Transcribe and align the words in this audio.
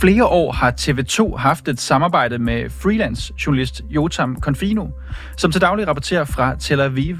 Flere 0.00 0.26
år 0.26 0.52
har 0.52 0.70
TV2 0.80 1.36
haft 1.36 1.68
et 1.68 1.80
samarbejde 1.80 2.38
med 2.38 2.70
freelance 2.70 3.32
journalist 3.46 3.82
Jotam 3.90 4.36
Confino, 4.40 4.86
som 5.36 5.52
til 5.52 5.60
daglig 5.60 5.88
rapporterer 5.88 6.24
fra 6.24 6.56
Tel 6.56 6.80
Aviv. 6.80 7.16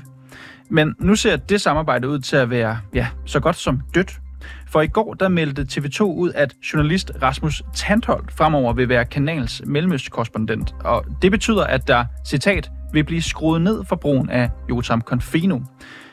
Men 0.70 0.95
nu 0.98 1.14
ser 1.14 1.36
det 1.36 1.60
samarbejde 1.60 2.08
ud 2.08 2.18
til 2.18 2.36
at 2.36 2.50
være 2.50 2.78
ja, 2.95 3.06
så 3.27 3.40
godt 3.40 3.56
som 3.56 3.80
dødt. 3.95 4.20
For 4.68 4.80
i 4.80 4.86
går 4.86 5.14
der 5.14 5.28
meldte 5.28 5.66
TV2 5.72 6.02
ud, 6.02 6.32
at 6.34 6.55
journalist 6.72 7.12
Rasmus 7.22 7.62
Tandholt 7.74 8.32
fremover 8.32 8.72
vil 8.72 8.88
være 8.88 9.05
kanals 9.05 9.62
mellemøstkorrespondent. 9.66 10.74
Og 10.84 11.05
det 11.22 11.30
betyder, 11.30 11.64
at 11.64 11.88
der, 11.88 12.05
citat, 12.27 12.70
vil 12.92 13.05
blive 13.05 13.22
skruet 13.22 13.62
ned 13.62 13.84
for 13.84 13.97
brugen 13.97 14.30
af 14.30 14.50
Jotam 14.69 15.00
Confino. 15.00 15.60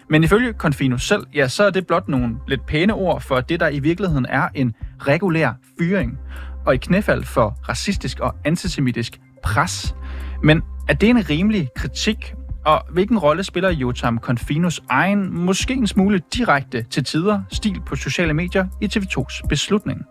Men 0.09 0.23
ifølge 0.23 0.53
Confino 0.53 0.97
selv, 0.97 1.23
ja, 1.33 1.47
så 1.47 1.63
er 1.63 1.69
det 1.69 1.87
blot 1.87 2.07
nogle 2.07 2.35
lidt 2.47 2.65
pæne 2.65 2.93
ord 2.93 3.21
for 3.21 3.39
det, 3.41 3.59
der 3.59 3.69
i 3.69 3.79
virkeligheden 3.79 4.25
er 4.29 4.47
en 4.55 4.73
regulær 4.99 5.51
fyring. 5.79 6.19
Og 6.67 6.73
i 6.73 6.77
knæfald 6.77 7.23
for 7.23 7.57
racistisk 7.69 8.19
og 8.19 8.35
antisemitisk 8.45 9.19
pres. 9.43 9.95
Men 10.43 10.61
er 10.89 10.93
det 10.93 11.09
en 11.09 11.29
rimelig 11.29 11.69
kritik? 11.75 12.33
Og 12.65 12.81
hvilken 12.89 13.19
rolle 13.19 13.43
spiller 13.43 13.69
Jotam 13.69 14.19
Confinos 14.19 14.81
egen, 14.89 15.39
måske 15.45 15.73
en 15.73 15.87
smule 15.87 16.21
direkte 16.33 16.83
til 16.83 17.03
tider, 17.03 17.41
stil 17.49 17.81
på 17.85 17.95
sociale 17.95 18.33
medier 18.33 18.65
i 18.81 18.85
TV2's 18.85 19.47
beslutning? 19.49 20.01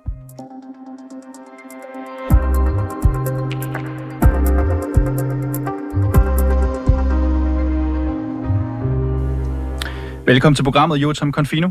Velkommen 10.26 10.54
til 10.54 10.62
programmet, 10.62 10.96
Jotam 10.96 11.32
Confino. 11.32 11.68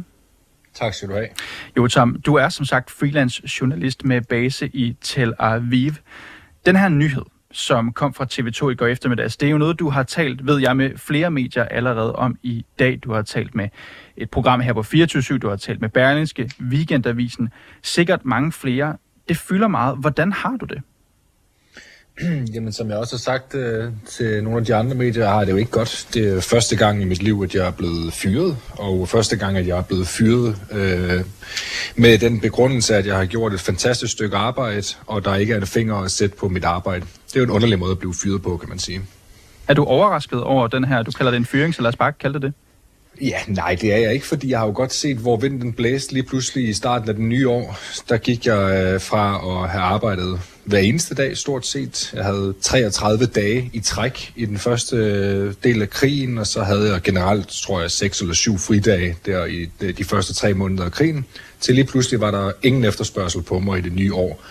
Tak 0.76 0.94
skal 0.94 1.10
du 1.10 1.14
have. 1.14 1.28
Jotam, 1.78 2.22
du 2.22 2.36
er 2.36 2.50
som 2.50 2.66
sagt 2.66 2.92
freelance 2.92 3.42
journalist 3.62 4.06
med 4.06 4.22
base 4.22 4.68
i 4.68 4.98
Tel 5.02 5.34
Aviv. 5.40 5.92
Den 6.66 6.76
her 6.76 6.90
nyhed, 6.90 7.22
som 7.52 7.94
kom 7.94 8.14
fra 8.14 8.26
TV2 8.32 8.70
i 8.70 8.76
går 8.76 8.88
eftermiddags, 8.88 9.38
det 9.38 9.48
er 9.48 9.52
jo 9.52 9.58
noget, 9.58 9.80
du 9.80 9.90
har 9.90 10.04
talt, 10.04 10.48
ved 10.48 10.60
jeg, 10.60 10.78
med 10.78 10.98
flere 10.98 11.32
medier 11.32 11.64
allerede 11.64 12.16
om 12.16 12.36
i 12.44 12.66
dag. 12.80 13.00
Du 13.04 13.14
har 13.14 13.22
talt 13.22 13.56
med 13.56 13.70
et 14.18 14.30
program 14.30 14.60
her 14.60 14.74
på 14.74 14.84
24 14.84 15.38
du 15.38 15.50
har 15.50 15.56
talt 15.56 15.82
med 15.82 15.90
Berlingske, 15.90 16.52
Weekendavisen, 16.62 17.50
sikkert 17.84 18.26
mange 18.26 18.52
flere. 18.52 18.98
Det 19.30 19.38
fylder 19.38 19.68
meget. 19.68 19.98
Hvordan 19.98 20.32
har 20.32 20.58
du 20.58 20.66
det? 20.66 20.82
Jamen, 22.54 22.74
som 22.74 22.90
jeg 22.90 22.98
også 22.98 23.16
har 23.16 23.20
sagt 23.20 23.56
øh, 23.56 23.92
til 24.10 24.44
nogle 24.44 24.60
af 24.60 24.66
de 24.66 24.76
andre 24.76 24.96
medier, 24.96 25.28
har 25.28 25.46
det 25.46 25.52
jo 25.52 25.58
ikke 25.58 25.72
godt. 25.72 26.08
Det 26.14 26.34
er 26.36 26.42
første 26.42 26.76
gang 26.76 27.02
i 27.02 27.06
mit 27.06 27.24
liv, 27.24 27.42
at 27.44 27.56
jeg 27.56 27.68
er 27.68 27.72
blevet 27.72 28.14
fyret, 28.14 28.58
og 28.72 29.10
første 29.10 29.36
gang, 29.36 29.58
at 29.58 29.68
jeg 29.68 29.78
er 29.78 29.82
blevet 29.82 30.08
fyret 30.08 30.56
øh, 30.72 31.24
med 31.96 32.18
den 32.18 32.40
begrundelse, 32.40 32.96
at 32.96 33.06
jeg 33.06 33.16
har 33.16 33.26
gjort 33.26 33.54
et 33.54 33.60
fantastisk 33.60 34.12
stykke 34.12 34.38
arbejde, 34.38 34.84
og 35.08 35.26
der 35.26 35.36
ikke 35.36 35.54
er 35.54 35.58
en 35.58 35.68
finger 35.68 35.96
at 35.96 36.12
sætte 36.12 36.36
på 36.36 36.50
mit 36.50 36.64
arbejde. 36.64 37.06
Det 37.28 37.36
er 37.36 37.40
jo 37.40 37.44
en 37.44 37.52
underlig 37.52 37.80
måde 37.80 37.92
at 37.92 38.00
blive 38.00 38.14
fyret 38.14 38.42
på, 38.42 38.58
kan 38.58 38.70
man 38.70 38.80
sige. 38.80 39.02
Er 39.68 39.74
du 39.74 39.84
overrasket 39.84 40.44
over 40.44 40.68
den 40.68 40.84
her, 40.84 41.04
du 41.04 41.12
kalder 41.12 41.32
det 41.32 41.38
en 41.38 41.46
fyring, 41.46 41.76
så 41.76 41.82
lad 41.82 41.90
os 41.90 41.96
bare 41.96 42.12
kalde 42.12 42.34
det 42.34 42.42
det? 42.42 42.54
Ja, 43.22 43.38
nej, 43.48 43.78
det 43.82 43.94
er 43.94 43.98
jeg 43.98 44.14
ikke, 44.14 44.26
fordi 44.26 44.50
jeg 44.50 44.60
har 44.60 44.66
jo 44.66 44.74
godt 44.76 44.94
set, 44.94 45.18
hvor 45.18 45.38
vinden 45.38 45.74
blæste 45.74 46.14
lige 46.14 46.24
pludselig 46.24 46.70
i 46.70 46.74
starten 46.74 47.10
af 47.10 47.16
den 47.16 47.30
nye 47.30 47.50
år. 47.50 47.78
Der 48.10 48.18
gik 48.18 48.46
jeg 48.46 48.94
øh, 48.94 49.02
fra 49.02 49.36
at 49.36 49.70
have 49.70 49.84
arbejdet 49.84 50.40
hver 50.66 50.80
eneste 50.80 51.16
dag 51.16 51.38
stort 51.38 51.68
set. 51.68 52.12
Jeg 52.16 52.24
havde 52.24 52.54
33 52.62 53.26
dage 53.26 53.70
i 53.74 53.80
træk 53.80 54.34
i 54.36 54.46
den 54.46 54.58
første 54.58 54.96
øh, 54.96 55.54
del 55.64 55.82
af 55.82 55.90
krigen, 55.90 56.38
og 56.38 56.48
så 56.48 56.64
havde 56.64 56.92
jeg 56.92 57.02
generelt, 57.02 57.48
tror 57.48 57.82
jeg, 57.82 57.92
6 57.92 58.22
eller 58.22 58.34
7 58.34 58.58
fridage 58.58 59.18
der 59.26 59.46
i 59.46 59.70
de 59.98 60.04
første 60.04 60.34
tre 60.34 60.54
måneder 60.54 60.86
af 60.86 60.92
krigen. 60.92 61.26
Til 61.60 61.76
lige 61.76 61.86
pludselig 61.86 62.22
var 62.22 62.32
der 62.32 62.52
ingen 62.64 62.86
efterspørgsel 62.86 63.42
på 63.42 63.60
mig 63.60 63.80
i 63.80 63.82
det 63.82 63.94
nye 63.94 64.14
år. 64.14 64.44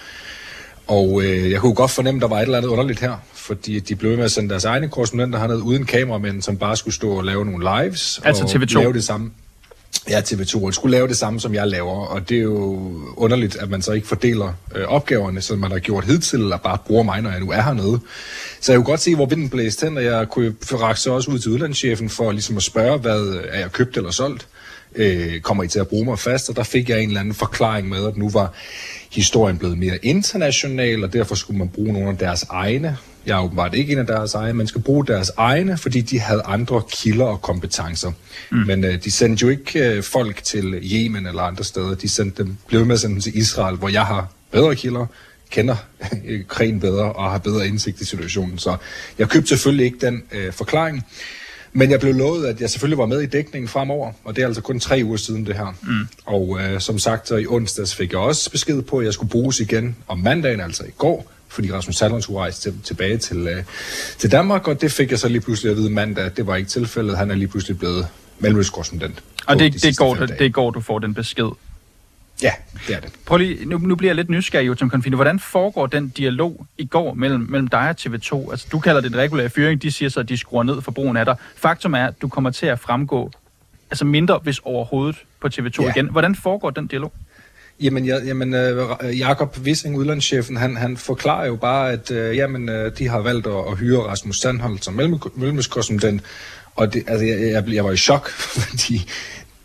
Og 0.87 1.23
øh, 1.23 1.51
jeg 1.51 1.61
kunne 1.61 1.75
godt 1.75 1.91
fornemme, 1.91 2.19
at 2.19 2.23
der 2.23 2.29
var 2.29 2.37
et 2.37 2.43
eller 2.43 2.59
andet 2.59 2.69
underligt 2.69 3.01
her, 3.01 3.17
fordi 3.33 3.81
de 3.81 3.97
blev 3.97 4.17
med 4.17 4.25
at 4.25 4.31
sende 4.31 4.49
deres 4.49 4.65
egne 4.65 4.89
korrespondenter 4.89 5.39
herned 5.39 5.57
uden 5.57 5.85
kameramænd, 5.87 6.43
som 6.43 6.57
bare 6.57 6.77
skulle 6.77 6.95
stå 6.95 7.11
og 7.11 7.25
lave 7.25 7.45
nogle 7.45 7.83
lives. 7.83 8.21
Altså 8.25 8.45
og 8.45 8.51
TV2? 8.51 8.79
Lave 8.79 8.93
det 8.93 9.05
samme. 9.05 9.31
Ja, 10.09 10.21
TV2. 10.21 10.73
Skulle 10.73 10.97
lave 10.97 11.09
det 11.09 11.17
samme, 11.17 11.41
som 11.41 11.55
jeg 11.55 11.69
laver. 11.69 12.07
Og 12.07 12.29
det 12.29 12.39
er 12.39 12.43
jo 12.43 12.93
underligt, 13.17 13.57
at 13.57 13.71
man 13.71 13.83
så 13.83 13.93
ikke 13.93 14.07
fordeler 14.07 14.53
øh, 14.75 14.85
opgaverne, 14.85 15.41
som 15.41 15.59
man 15.59 15.71
har 15.71 15.79
gjort 15.79 16.05
hidtil, 16.05 16.41
eller 16.41 16.57
bare 16.57 16.79
bruger 16.87 17.03
mig, 17.03 17.23
når 17.23 17.31
jeg 17.31 17.41
nu 17.41 17.51
er 17.51 17.63
hernede. 17.63 18.01
Så 18.61 18.73
jeg 18.73 18.79
kunne 18.79 18.85
godt 18.85 19.01
se, 19.01 19.15
hvor 19.15 19.27
vinden 19.27 19.49
blæste 19.49 19.87
hen, 19.87 19.97
og 19.97 20.05
jeg 20.05 20.29
kunne 20.29 20.55
række 20.73 21.01
så 21.01 21.13
også 21.13 21.31
ud 21.31 21.39
til 21.39 21.51
udlandschefen 21.51 22.09
for 22.09 22.33
ligesom 22.33 22.57
at 22.57 22.63
spørge, 22.63 22.99
hvad 22.99 23.41
er 23.49 23.59
jeg 23.59 23.73
købt 23.73 23.97
eller 23.97 24.11
solgt? 24.11 24.47
Øh, 24.95 25.41
kommer 25.41 25.65
I 25.65 25.69
til 25.69 25.79
at 25.79 25.89
bruge 25.89 26.05
mig 26.05 26.19
fast? 26.19 26.49
Og 26.49 26.57
der 26.57 26.63
fik 26.63 26.89
jeg 26.89 27.01
en 27.01 27.09
eller 27.09 27.21
anden 27.21 27.35
forklaring 27.35 27.89
med, 27.89 28.07
at 28.07 28.17
nu 28.17 28.31
var 28.31 28.53
historien 29.15 29.59
blevet 29.59 29.79
mere 29.79 29.99
international, 30.03 31.05
og 31.05 31.13
derfor 31.13 31.35
skulle 31.35 31.59
man 31.59 31.69
bruge 31.69 31.93
nogle 31.93 32.09
af 32.09 32.19
deres 32.19 32.43
egne. 32.51 32.97
Jeg 33.27 33.39
er 33.39 33.43
åbenbart 33.45 33.75
ikke 33.75 33.93
en 33.93 33.99
af 33.99 34.07
deres 34.07 34.35
egne, 34.35 34.53
man 34.53 34.67
skal 34.67 34.81
bruge 34.81 35.07
deres 35.07 35.31
egne, 35.37 35.79
fordi 35.79 36.01
de 36.01 36.21
havde 36.21 36.43
andre 36.45 36.83
kilder 36.93 37.25
og 37.25 37.43
kompetencer. 37.43 38.13
Mm. 38.51 38.59
Men 38.59 38.85
øh, 38.85 39.05
de 39.05 39.11
sendte 39.11 39.43
jo 39.43 39.49
ikke 39.49 39.89
øh, 39.89 40.03
folk 40.03 40.43
til 40.43 40.75
Yemen 40.93 41.27
eller 41.27 41.43
andre 41.43 41.65
steder. 41.65 41.95
De 41.95 42.09
sendte 42.09 42.43
dem, 42.43 42.57
blev 42.67 42.87
med 42.87 42.95
at 42.95 43.01
sende 43.01 43.15
dem 43.15 43.23
til 43.23 43.39
Israel, 43.39 43.77
hvor 43.77 43.89
jeg 43.89 44.07
har 44.07 44.29
bedre 44.53 44.77
kilder, 44.77 45.07
kender 45.51 45.77
krigen 46.49 46.81
bedre 46.81 47.13
og 47.13 47.31
har 47.31 47.39
bedre 47.39 47.67
indsigt 47.67 48.01
i 48.01 48.05
situationen. 48.05 48.59
Så 48.59 48.77
jeg 49.19 49.29
købte 49.29 49.49
selvfølgelig 49.49 49.87
ikke 49.87 50.07
den 50.07 50.23
øh, 50.33 50.53
forklaring. 50.53 51.05
Men 51.77 51.91
jeg 51.91 52.01
blev 52.01 52.15
lovet, 52.15 52.47
at 52.47 52.61
jeg 52.61 52.71
selvfølgelig 52.71 52.99
var 52.99 53.07
med 53.07 53.21
i 53.21 53.27
dækningen 53.27 53.69
fremover, 53.69 54.13
og 54.25 54.37
det 54.37 54.43
er 54.43 54.47
altså 54.47 54.63
kun 54.63 54.81
tre 54.81 55.01
uger 55.05 55.17
siden 55.17 55.47
det 55.47 55.55
her. 55.55 55.75
Mm. 55.83 56.09
Og 56.25 56.59
øh, 56.61 56.81
som 56.81 56.99
sagt, 56.99 57.29
så 57.29 57.37
i 57.37 57.47
onsdags 57.47 57.95
fik 57.95 58.13
jeg 58.13 58.21
også 58.21 58.51
besked 58.51 58.83
på, 58.83 58.99
at 58.99 59.05
jeg 59.05 59.13
skulle 59.13 59.31
bruges 59.31 59.61
igen 59.61 59.97
om 60.09 60.19
mandagen, 60.19 60.61
altså 60.61 60.85
i 60.85 60.91
går, 60.99 61.33
fordi 61.49 61.73
Rasmus 61.73 61.97
Sallund 61.97 62.23
skulle 62.23 62.41
rejse 62.41 62.61
til, 62.61 62.75
tilbage 62.85 63.17
til, 63.19 63.37
øh, 63.37 63.65
til 64.19 64.33
Danmark, 64.33 64.69
og 64.69 64.81
det 64.81 64.93
fik 64.93 65.11
jeg 65.11 65.19
så 65.19 65.29
lige 65.29 65.41
pludselig 65.41 65.71
at 65.71 65.77
vide 65.77 65.91
mandag, 65.91 66.31
det 66.37 66.47
var 66.47 66.57
ikke 66.57 66.71
tilfældet. 66.71 67.19
Han 67.19 67.31
er 67.31 67.35
lige 67.35 67.49
pludselig 67.49 67.79
blevet 67.79 68.07
mellemøstkorrespondent. 68.39 69.23
Og 69.47 69.59
det, 69.59 69.73
de 69.73 69.79
det, 69.79 69.97
går, 69.97 70.15
det 70.15 70.55
går, 70.55 70.71
du 70.71 70.81
får 70.81 70.99
den 70.99 71.15
besked. 71.15 71.49
Ja, 72.43 72.53
det 72.89 72.97
er 72.97 73.01
det. 73.01 73.13
Prøv 73.27 73.39
lige, 73.39 73.65
nu, 73.65 73.79
nu 73.79 73.97
bliver 73.97 74.09
jeg 74.09 74.17
lidt 74.17 74.31
nysgerrig, 74.31 74.67
Jotam 74.67 74.91
Confino. 74.91 75.17
Hvordan 75.17 75.39
foregår 75.39 75.87
den 75.87 76.09
dialog 76.09 76.67
i 76.79 76.87
går 76.87 77.15
mellem, 77.15 77.47
mellem 77.51 77.69
dig 77.69 77.89
og 77.89 77.97
TV2? 78.01 78.51
Altså, 78.51 78.67
du 78.73 78.79
kalder 78.79 79.01
det 79.01 79.11
en 79.11 79.17
regulær 79.17 79.49
fyring, 79.49 79.83
de 79.83 79.93
siger 79.93 80.09
så, 80.09 80.21
at 80.21 80.29
de 80.29 80.37
skruer 80.37 80.63
ned 80.63 80.83
for 80.83 80.91
brugen 80.91 81.17
af 81.17 81.25
dig. 81.25 81.37
Faktum 81.57 81.95
er, 81.95 82.07
at 82.07 82.23
du 82.23 82.29
kommer 82.29 82.51
til 82.51 82.67
at 82.67 82.79
fremgå 82.79 83.31
altså 83.91 84.05
mindre, 84.05 84.41
hvis 84.43 84.59
overhovedet, 84.59 85.17
på 85.41 85.49
TV2 85.55 85.83
ja. 85.83 85.91
igen. 85.91 86.11
Hvordan 86.11 86.35
foregår 86.35 86.71
den 86.71 86.87
dialog? 86.87 87.13
Jamen, 87.81 88.05
ja, 88.05 88.25
jamen 88.25 88.55
uh, 88.55 89.19
Jakob 89.19 89.59
Wissing, 89.63 89.97
udlandschefen, 89.97 90.57
han, 90.57 90.77
han 90.77 90.97
forklarer 90.97 91.47
jo 91.47 91.57
bare, 91.57 91.93
at 91.93 92.11
uh, 92.11 92.17
jamen, 92.17 92.69
uh, 92.69 92.93
de 92.99 93.09
har 93.09 93.21
valgt 93.21 93.47
at, 93.47 93.53
at 93.71 93.79
hyre 93.79 94.01
Rasmus 94.01 94.41
Sandholt 94.41 94.85
som 94.85 94.95
mellemøstkorrespondent, 95.35 96.23
og 96.75 96.95
det, 96.95 97.05
altså, 97.07 97.27
jeg, 97.27 97.41
jeg, 97.41 97.65
jeg 97.75 97.85
var 97.85 97.93
i 97.93 97.97
chok, 97.97 98.31
fordi 98.59 99.11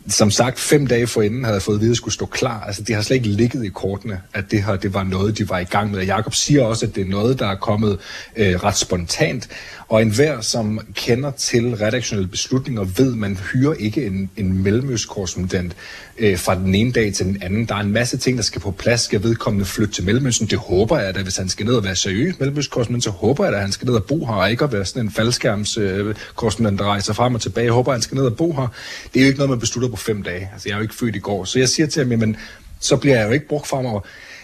som 0.08 0.30
sagt, 0.30 0.60
fem 0.60 0.86
dage 0.86 1.06
forinden 1.06 1.44
havde 1.44 1.54
jeg 1.54 1.62
fået 1.62 1.76
at 1.76 1.80
vide, 1.80 1.90
at 1.90 1.96
skulle 1.96 2.14
stå 2.14 2.26
klar. 2.26 2.60
Altså, 2.60 2.82
det 2.82 2.94
har 2.94 3.02
slet 3.02 3.16
ikke 3.16 3.28
ligget 3.28 3.64
i 3.64 3.68
kortene, 3.68 4.20
at 4.34 4.50
det 4.50 4.62
her 4.62 4.76
det 4.76 4.94
var 4.94 5.02
noget, 5.02 5.38
de 5.38 5.48
var 5.48 5.58
i 5.58 5.64
gang 5.64 5.90
med. 5.90 6.04
Jakob 6.04 6.34
siger 6.34 6.64
også, 6.64 6.86
at 6.86 6.94
det 6.94 7.00
er 7.00 7.10
noget, 7.10 7.38
der 7.38 7.46
er 7.46 7.54
kommet 7.54 7.98
øh, 8.36 8.54
ret 8.54 8.76
spontant. 8.76 9.48
Og 9.88 10.02
enhver, 10.02 10.40
som 10.40 10.80
kender 10.94 11.30
til 11.30 11.76
redaktionelle 11.76 12.28
beslutninger, 12.28 12.84
ved, 12.84 13.14
man 13.14 13.38
hyrer 13.52 13.74
ikke 13.74 14.06
en, 14.06 14.30
en 14.36 14.62
mellemøstkorrespondent 14.62 15.76
øh, 16.20 16.38
fra 16.38 16.54
den 16.54 16.74
ene 16.74 16.92
dag 16.92 17.12
til 17.14 17.26
den 17.26 17.42
anden. 17.42 17.64
Der 17.66 17.74
er 17.74 17.80
en 17.80 17.92
masse 17.92 18.16
ting, 18.16 18.36
der 18.36 18.42
skal 18.42 18.60
på 18.60 18.70
plads. 18.70 19.00
Skal 19.00 19.22
vedkommende 19.22 19.64
flytte 19.64 19.94
til 19.94 20.04
Mellemøsten? 20.04 20.46
Det 20.46 20.58
håber 20.58 20.98
jeg 20.98 21.14
da, 21.14 21.22
hvis 21.22 21.36
han 21.36 21.48
skal 21.48 21.66
ned 21.66 21.74
og 21.74 21.84
være 21.84 21.96
seriøs 21.96 22.38
mellemøstkorrespondent, 22.38 23.04
så 23.04 23.10
håber 23.10 23.44
jeg 23.44 23.52
da, 23.52 23.56
at 23.56 23.62
han 23.62 23.72
skal 23.72 23.86
ned 23.86 23.94
og 23.94 24.04
bo 24.04 24.26
her, 24.26 24.34
og 24.34 24.50
ikke 24.50 24.64
at 24.64 24.72
være 24.72 24.84
sådan 24.84 25.02
en 25.02 25.10
faldskærmskorrespondent, 25.10 26.74
øh, 26.74 26.78
der 26.78 26.90
rejser 26.90 27.12
frem 27.12 27.34
og 27.34 27.40
tilbage. 27.40 27.64
Jeg 27.64 27.72
håber, 27.72 27.92
at 27.92 27.96
han 27.96 28.02
skal 28.02 28.14
ned 28.16 28.24
og 28.24 28.36
bo 28.36 28.52
her. 28.52 28.68
Det 29.14 29.20
er 29.20 29.24
jo 29.24 29.26
ikke 29.26 29.38
noget, 29.38 29.50
man 29.50 29.60
beslutter 29.60 29.88
på 29.88 29.96
fem 29.96 30.22
dage. 30.22 30.50
Altså, 30.52 30.68
jeg 30.68 30.74
er 30.74 30.78
jo 30.78 30.82
ikke 30.82 30.94
født 30.94 31.16
i 31.16 31.18
går. 31.18 31.44
Så 31.44 31.58
jeg 31.58 31.68
siger 31.68 31.86
til 31.86 32.08
ham, 32.08 32.18
men 32.18 32.36
så 32.80 32.96
bliver 32.96 33.16
jeg 33.16 33.26
jo 33.26 33.32
ikke 33.32 33.48
brugt 33.48 33.66
fremover. 33.66 34.00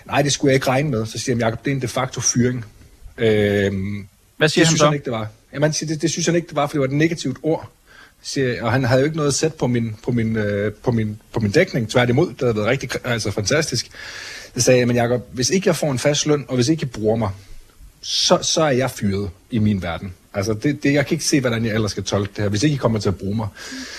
Nej, 0.07 0.23
det 0.23 0.33
skulle 0.33 0.51
jeg 0.51 0.55
ikke 0.55 0.69
regne 0.69 0.91
med. 0.91 1.07
Så 1.07 1.19
siger 1.19 1.37
han, 1.37 1.41
Jacob, 1.41 1.65
det 1.65 1.71
er 1.71 1.75
en 1.75 1.83
de 1.83 1.89
facto 1.89 2.21
fyring. 2.21 2.65
Øhm, 3.19 4.07
Hvad 4.37 4.49
siger 4.49 4.65
det 4.65 4.69
han 4.69 4.71
synes 4.71 4.79
så? 4.79 4.85
Han 4.85 4.95
ikke, 4.95 5.05
det 5.05 5.13
var. 5.13 5.29
Jamen, 5.53 5.71
det, 5.71 6.03
det 6.03 6.11
synes 6.11 6.27
han 6.27 6.35
ikke, 6.35 6.49
det 6.49 6.57
var, 6.57 6.67
for 6.67 6.73
det 6.73 6.81
var 6.81 6.87
et 6.87 6.93
negativt 6.93 7.39
ord. 7.43 7.71
Siger, 8.29 8.65
og 8.65 8.73
han 8.73 8.85
havde 8.85 9.01
jo 9.01 9.05
ikke 9.05 9.17
noget 9.17 9.35
sætte 9.35 9.59
på 9.59 9.67
min, 9.67 9.97
på 10.05 10.11
min, 10.11 10.37
øh, 10.37 10.73
på 10.73 10.91
min, 10.91 11.21
på 11.33 11.41
min 11.41 11.51
dækning. 11.51 11.91
Tværtimod, 11.91 12.29
det 12.29 12.41
havde 12.41 12.57
været 12.57 12.67
rigtig 12.67 12.91
altså, 13.05 13.31
fantastisk. 13.31 13.91
Så 14.57 14.63
sagde 14.63 14.79
jeg, 14.81 14.87
men 14.87 14.97
Jacob, 14.97 15.27
hvis 15.33 15.51
ikke 15.51 15.69
jeg 15.69 15.77
får 15.77 15.93
en 15.93 15.99
fast 15.99 16.27
løn, 16.27 16.45
og 16.49 16.55
hvis 16.55 16.69
ikke 16.69 16.83
I 16.83 16.87
bruger 16.87 17.17
mig, 17.17 17.31
så, 18.01 18.39
så 18.43 18.63
er 18.63 18.71
jeg 18.71 18.91
fyret 18.91 19.31
i 19.51 19.59
min 19.59 19.83
verden. 19.83 20.15
Altså, 20.35 20.55
det, 20.55 20.83
det, 20.83 20.93
jeg 20.93 21.07
kan 21.07 21.15
ikke 21.15 21.25
se, 21.25 21.41
hvordan 21.41 21.65
jeg 21.65 21.75
ellers 21.75 21.91
skal 21.91 22.05
tolke 22.05 22.33
det 22.37 22.43
her, 22.43 22.49
hvis 22.49 22.63
ikke 22.63 22.75
I 22.75 22.77
kommer 22.77 22.99
til 22.99 23.09
at 23.09 23.17
bruge 23.17 23.37
mig. 23.37 23.49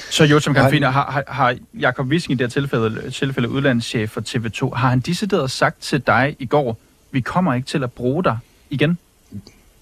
Så 0.09 0.23
Jotam 0.23 0.53
Karfiner, 0.53 0.89
har, 0.89 1.11
har, 1.11 1.23
har 1.27 1.57
Jacob 1.79 2.07
Wissing 2.07 2.31
i 2.31 2.35
det 2.35 2.53
her 2.53 2.61
tilfælde, 2.61 3.11
tilfælde 3.11 3.49
udlandschef 3.49 4.09
for 4.09 4.21
TV2, 4.21 4.75
har 4.75 4.89
han 4.89 4.99
decideret 4.99 5.51
sagt 5.51 5.81
til 5.81 6.01
dig 6.07 6.35
i 6.39 6.45
går, 6.45 6.77
vi 7.11 7.19
kommer 7.19 7.53
ikke 7.53 7.67
til 7.67 7.83
at 7.83 7.91
bruge 7.91 8.23
dig 8.23 8.37
igen? 8.69 8.97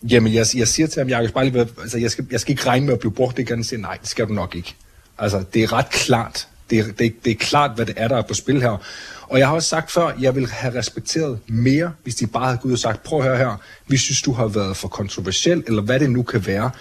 Jamen, 0.09 0.33
jeg, 0.33 0.45
jeg 0.55 0.67
siger 0.67 0.87
til 0.87 0.99
ham, 0.99 1.09
Jacob, 1.09 1.33
bare 1.33 1.49
lige, 1.49 1.67
altså, 1.81 1.97
jeg, 1.97 2.11
skal, 2.11 2.27
jeg 2.31 2.39
skal 2.39 2.51
ikke 2.51 2.67
regne 2.67 2.85
med 2.85 2.93
at 2.93 2.99
blive 2.99 3.11
brugt 3.11 3.39
igen. 3.39 3.55
Han 3.55 3.63
siger, 3.63 3.79
nej, 3.79 3.97
det 4.01 4.09
skal 4.09 4.27
du 4.27 4.33
nok 4.33 4.55
ikke. 4.55 4.75
Altså, 5.17 5.43
det 5.53 5.63
er 5.63 5.73
ret 5.73 5.89
klart, 5.89 6.47
Det, 6.69 6.99
det, 6.99 7.25
det 7.25 7.31
er 7.31 7.35
klart, 7.35 7.71
hvad 7.75 7.85
det 7.85 7.93
er, 7.97 8.07
der 8.07 8.17
er 8.17 8.21
på 8.21 8.33
spil 8.33 8.61
her. 8.61 8.83
Og 9.21 9.39
jeg 9.39 9.47
har 9.47 9.55
også 9.55 9.69
sagt 9.69 9.91
før, 9.91 10.11
jeg 10.21 10.35
vil 10.35 10.47
have 10.49 10.79
respekteret 10.79 11.39
mere, 11.47 11.91
hvis 12.03 12.15
de 12.15 12.27
bare 12.27 12.45
havde 12.45 12.57
gået 12.57 12.69
ud 12.69 12.73
og 12.73 12.79
sagt, 12.79 13.03
prøv 13.03 13.19
at 13.19 13.25
høre 13.25 13.37
her, 13.37 13.61
vi 13.87 13.97
synes, 13.97 14.21
du 14.21 14.31
har 14.31 14.47
været 14.47 14.77
for 14.77 14.87
kontroversiel, 14.87 15.63
eller 15.67 15.81
hvad 15.81 15.99
det 15.99 16.11
nu 16.11 16.23
kan 16.23 16.45
være. 16.45 16.71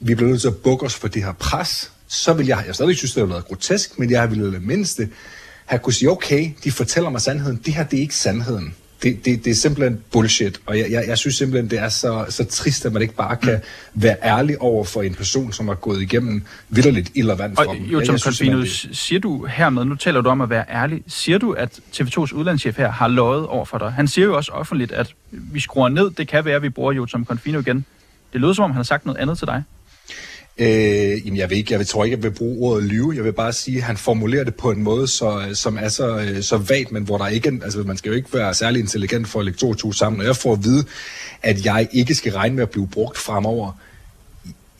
Vi 0.00 0.14
bliver 0.14 0.30
nødt 0.30 0.40
til 0.40 0.48
at 0.48 0.56
bukke 0.56 0.86
os 0.86 0.94
for 0.94 1.08
det 1.08 1.24
her 1.24 1.32
pres. 1.32 1.92
Så 2.08 2.32
vil 2.32 2.46
jeg, 2.46 2.64
jeg 2.66 2.74
stadig 2.74 2.96
synes, 2.96 3.12
det 3.14 3.20
har 3.20 3.26
været 3.26 3.44
grotesk, 3.44 3.98
men 3.98 4.10
jeg 4.10 4.30
ville 4.30 4.52
det 4.52 4.62
mindste 4.62 5.08
have 5.66 5.78
kunne 5.78 5.92
sige, 5.92 6.10
okay, 6.10 6.50
de 6.64 6.72
fortæller 6.72 7.10
mig 7.10 7.20
sandheden. 7.20 7.60
Det 7.64 7.74
her, 7.74 7.84
det 7.84 7.96
er 7.96 8.00
ikke 8.00 8.16
sandheden 8.16 8.74
det, 9.02 9.24
det, 9.24 9.44
det 9.44 9.50
er 9.50 9.54
simpelthen 9.54 10.00
bullshit, 10.12 10.60
og 10.66 10.78
jeg, 10.78 10.90
jeg, 10.90 11.04
jeg 11.06 11.18
synes 11.18 11.36
simpelthen, 11.36 11.70
det 11.70 11.78
er 11.78 11.88
så, 11.88 12.24
så 12.28 12.44
trist, 12.44 12.86
at 12.86 12.92
man 12.92 13.02
ikke 13.02 13.14
bare 13.14 13.36
kan 13.36 13.60
være 13.94 14.16
ærlig 14.22 14.62
over 14.62 14.84
for 14.84 15.02
en 15.02 15.14
person, 15.14 15.52
som 15.52 15.68
har 15.68 15.74
gået 15.74 16.02
igennem 16.02 16.42
vidderligt 16.68 17.10
ild 17.14 17.30
og 17.30 17.38
vand 17.38 17.56
for 17.56 17.62
og, 17.62 17.76
dem. 17.76 17.84
Jo, 17.84 18.00
Tom 18.00 18.18
Confino, 18.18 18.64
siger 18.92 19.20
du 19.20 19.46
hermed, 19.46 19.84
nu 19.84 19.94
taler 19.94 20.20
du 20.20 20.28
om 20.28 20.40
at 20.40 20.50
være 20.50 20.64
ærlig, 20.68 21.02
siger 21.06 21.38
du, 21.38 21.52
at 21.52 21.80
TV2's 21.94 22.34
udlandschef 22.34 22.76
her 22.76 22.90
har 22.90 23.08
løjet 23.08 23.46
over 23.46 23.64
for 23.64 23.78
dig? 23.78 23.92
Han 23.92 24.08
siger 24.08 24.24
jo 24.24 24.36
også 24.36 24.52
offentligt, 24.52 24.92
at 24.92 25.14
vi 25.30 25.60
skruer 25.60 25.88
ned, 25.88 26.10
det 26.10 26.28
kan 26.28 26.44
være, 26.44 26.56
at 26.56 26.62
vi 26.62 26.68
bruger 26.68 26.92
jo 26.92 27.06
Tom 27.06 27.24
Confino 27.24 27.60
igen. 27.60 27.84
Det 28.32 28.40
lyder 28.40 28.52
som 28.52 28.64
om, 28.64 28.70
han 28.70 28.76
har 28.76 28.82
sagt 28.82 29.06
noget 29.06 29.18
andet 29.18 29.38
til 29.38 29.46
dig. 29.46 29.62
Øh, 30.60 31.26
jamen 31.26 31.36
jeg 31.36 31.50
ved 31.50 31.56
ikke, 31.56 31.74
jeg 31.74 31.86
tror 31.86 32.04
ikke, 32.04 32.16
jeg 32.16 32.22
vil 32.22 32.30
bruge 32.30 32.68
ordet 32.68 32.84
lyve. 32.84 33.12
Jeg 33.16 33.24
vil 33.24 33.32
bare 33.32 33.52
sige, 33.52 33.76
at 33.76 33.82
han 33.82 33.96
formulerer 33.96 34.44
det 34.44 34.54
på 34.54 34.70
en 34.70 34.82
måde, 34.82 35.06
så, 35.06 35.50
som 35.54 35.78
er 35.80 35.88
så, 35.88 36.36
så 36.40 36.56
vagt, 36.56 36.92
men 36.92 37.02
hvor 37.02 37.18
der 37.18 37.26
ikke, 37.26 37.60
altså 37.62 37.78
man 37.78 37.96
skal 37.96 38.08
jo 38.08 38.16
ikke 38.16 38.34
være 38.34 38.54
særlig 38.54 38.80
intelligent 38.80 39.28
for 39.28 39.38
at 39.38 39.44
lægge 39.44 39.58
to 39.58 39.68
og 39.68 39.78
to 39.78 39.92
sammen. 39.92 40.20
Og 40.20 40.26
jeg 40.26 40.36
får 40.36 40.52
at 40.52 40.64
vide, 40.64 40.84
at 41.42 41.64
jeg 41.64 41.88
ikke 41.92 42.14
skal 42.14 42.32
regne 42.32 42.54
med 42.54 42.62
at 42.62 42.70
blive 42.70 42.88
brugt 42.88 43.18
fremover, 43.18 43.72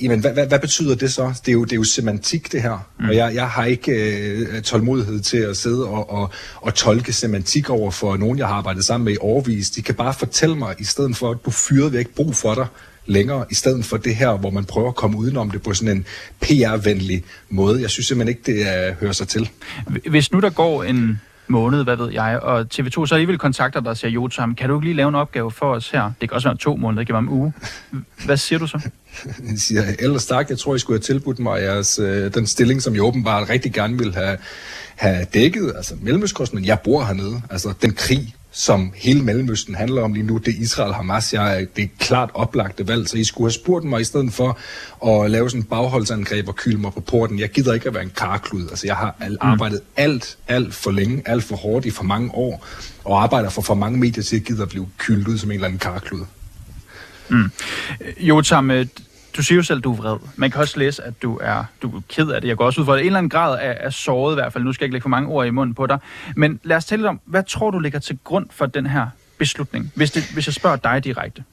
Jamen, 0.02 0.20
hvad, 0.20 0.32
hvad, 0.32 0.46
hvad 0.46 0.58
betyder 0.58 0.94
det 0.94 1.12
så? 1.12 1.34
Det 1.46 1.48
er 1.48 1.52
jo, 1.52 1.64
det 1.64 1.72
er 1.72 1.76
jo 1.76 1.84
semantik, 1.84 2.52
det 2.52 2.62
her. 2.62 2.88
Mm. 2.98 3.08
Og 3.08 3.16
jeg, 3.16 3.34
jeg 3.34 3.48
har 3.48 3.64
ikke 3.64 3.92
øh, 3.92 4.62
tålmodighed 4.62 5.20
til 5.20 5.36
at 5.36 5.56
sidde 5.56 5.86
og, 5.86 6.10
og, 6.10 6.30
og 6.56 6.74
tolke 6.74 7.12
semantik 7.12 7.70
over 7.70 7.90
for 7.90 8.16
nogen, 8.16 8.38
jeg 8.38 8.46
har 8.46 8.54
arbejdet 8.54 8.84
sammen 8.84 9.04
med 9.04 9.12
i 9.12 9.16
overvis. 9.20 9.70
De 9.70 9.82
kan 9.82 9.94
bare 9.94 10.14
fortælle 10.14 10.56
mig, 10.56 10.74
i 10.78 10.84
stedet 10.84 11.16
for, 11.16 11.30
at 11.30 11.38
du 11.44 11.50
fyrede, 11.50 11.92
vi 11.92 11.98
ikke 11.98 12.14
brug 12.14 12.36
for 12.36 12.54
dig 12.54 12.66
længere, 13.10 13.44
i 13.50 13.54
stedet 13.54 13.84
for 13.84 13.96
det 13.96 14.16
her, 14.16 14.36
hvor 14.36 14.50
man 14.50 14.64
prøver 14.64 14.88
at 14.88 14.94
komme 14.94 15.18
udenom 15.18 15.50
det 15.50 15.62
på 15.62 15.74
sådan 15.74 15.96
en 15.96 16.04
PR-venlig 16.40 17.24
måde. 17.48 17.80
Jeg 17.82 17.90
synes 17.90 18.06
simpelthen 18.06 18.28
ikke, 18.28 18.52
det 18.52 18.90
uh, 18.90 19.00
hører 19.00 19.12
sig 19.12 19.28
til. 19.28 19.50
Hvis 20.10 20.32
nu 20.32 20.40
der 20.40 20.50
går 20.50 20.84
en 20.84 21.20
måned, 21.50 21.84
hvad 21.84 21.96
ved 21.96 22.12
jeg, 22.12 22.38
og 22.42 22.66
TV2 22.74 23.06
så 23.06 23.14
alligevel 23.14 23.38
kontakter 23.38 23.80
dig 23.80 23.90
og 23.90 23.96
siger, 23.96 24.10
Jotam, 24.10 24.54
kan 24.54 24.68
du 24.68 24.76
ikke 24.76 24.86
lige 24.86 24.96
lave 24.96 25.08
en 25.08 25.14
opgave 25.14 25.50
for 25.50 25.74
os 25.74 25.90
her? 25.90 26.12
Det 26.20 26.28
kan 26.28 26.36
også 26.36 26.48
være 26.48 26.56
to 26.56 26.76
måneder, 26.76 27.00
det 27.00 27.06
kan 27.06 27.12
være 27.12 27.22
en 27.22 27.28
uge. 27.28 27.52
Hvad 28.24 28.36
siger 28.36 28.58
du 28.58 28.66
så? 28.66 28.80
Jeg 29.24 29.58
siger, 29.58 29.82
ellers 29.98 30.26
tak, 30.26 30.50
jeg 30.50 30.58
tror, 30.58 30.74
I 30.74 30.78
skulle 30.78 30.98
have 30.98 31.02
tilbudt 31.02 31.38
mig 31.38 31.62
jeres, 31.62 31.98
øh, 31.98 32.34
den 32.34 32.46
stilling, 32.46 32.82
som 32.82 32.94
jeg 32.94 33.02
åbenbart 33.02 33.48
rigtig 33.48 33.72
gerne 33.72 33.98
vil 33.98 34.14
have, 34.14 34.36
have 34.96 35.26
dækket, 35.34 35.72
altså 35.76 35.94
Mellemøstkosten, 36.02 36.56
men 36.58 36.64
jeg 36.64 36.78
bor 36.84 37.04
hernede. 37.04 37.42
Altså 37.50 37.72
den 37.82 37.92
krig, 37.92 38.34
som 38.52 38.92
hele 38.94 39.22
Mellemøsten 39.22 39.74
handler 39.74 40.02
om 40.02 40.12
lige 40.12 40.26
nu, 40.26 40.36
det 40.36 40.54
er 40.54 40.58
Israel-Hamas. 40.58 41.32
Jeg, 41.32 41.66
det 41.76 41.84
er 41.84 41.88
klart 41.98 42.30
oplagte 42.34 42.88
valg, 42.88 43.08
så 43.08 43.16
I 43.16 43.24
skulle 43.24 43.46
have 43.46 43.52
spurgt 43.52 43.84
mig 43.84 44.00
i 44.00 44.04
stedet 44.04 44.32
for 44.32 44.58
at 45.06 45.30
lave 45.30 45.50
sådan 45.50 45.60
en 45.60 45.64
bagholdsangreb 45.64 46.48
og 46.48 46.56
kylde 46.56 46.80
mig 46.80 46.92
på 46.92 47.00
porten. 47.00 47.38
Jeg 47.38 47.50
gider 47.50 47.74
ikke 47.74 47.88
at 47.88 47.94
være 47.94 48.02
en 48.02 48.12
karklud. 48.16 48.68
Altså, 48.68 48.86
jeg 48.86 48.96
har 48.96 49.16
mm. 49.28 49.36
arbejdet 49.40 49.80
alt, 49.96 50.38
alt 50.48 50.74
for 50.74 50.90
længe, 50.90 51.22
alt 51.26 51.44
for 51.44 51.56
hårdt 51.56 51.86
i 51.86 51.90
for 51.90 52.04
mange 52.04 52.34
år, 52.34 52.66
og 53.04 53.22
arbejder 53.22 53.50
for 53.50 53.62
for 53.62 53.74
mange 53.74 53.98
medier 53.98 54.22
til 54.22 54.36
at 54.36 54.44
gide 54.44 54.62
at 54.62 54.68
blive 54.68 54.88
kyldt 54.98 55.28
ud 55.28 55.38
som 55.38 55.50
en 55.50 55.54
eller 55.54 55.66
anden 55.66 55.78
karklud. 55.78 56.24
Mm. 57.28 57.50
Jotam, 58.20 58.70
øh, 58.70 58.86
du 59.36 59.42
siger 59.42 59.56
jo 59.56 59.62
selv, 59.62 59.78
at 59.78 59.84
du 59.84 59.92
er 59.92 59.96
vred. 59.96 60.16
Man 60.36 60.50
kan 60.50 60.60
også 60.60 60.78
læse, 60.78 61.04
at 61.04 61.22
du 61.22 61.38
er, 61.42 61.64
du 61.82 61.96
er 61.96 62.00
ked 62.08 62.28
af 62.28 62.40
det. 62.40 62.48
Jeg 62.48 62.56
går 62.56 62.64
også 62.64 62.80
ud 62.80 62.86
for, 62.86 62.94
at 62.94 63.00
en 63.00 63.06
eller 63.06 63.18
anden 63.18 63.30
grad 63.30 63.54
er, 63.54 63.58
er 63.58 63.90
såret 63.90 64.34
i 64.34 64.36
hvert 64.36 64.52
fald. 64.52 64.64
Nu 64.64 64.72
skal 64.72 64.84
jeg 64.84 64.86
ikke 64.86 64.94
lægge 64.94 65.02
for 65.02 65.08
mange 65.08 65.28
ord 65.28 65.46
i 65.46 65.50
munden 65.50 65.74
på 65.74 65.86
dig. 65.86 65.98
Men 66.36 66.60
lad 66.62 66.76
os 66.76 66.84
tale 66.84 67.02
lidt 67.02 67.08
om, 67.08 67.20
hvad 67.24 67.42
tror 67.42 67.70
du 67.70 67.78
ligger 67.78 67.98
til 67.98 68.18
grund 68.24 68.46
for 68.50 68.66
den 68.66 68.86
her 68.86 69.06
beslutning? 69.38 69.92
Hvis, 69.94 70.10
det, 70.10 70.24
hvis 70.32 70.46
jeg 70.46 70.54
spørger 70.54 70.76
dig 70.76 71.04
direkte. 71.04 71.44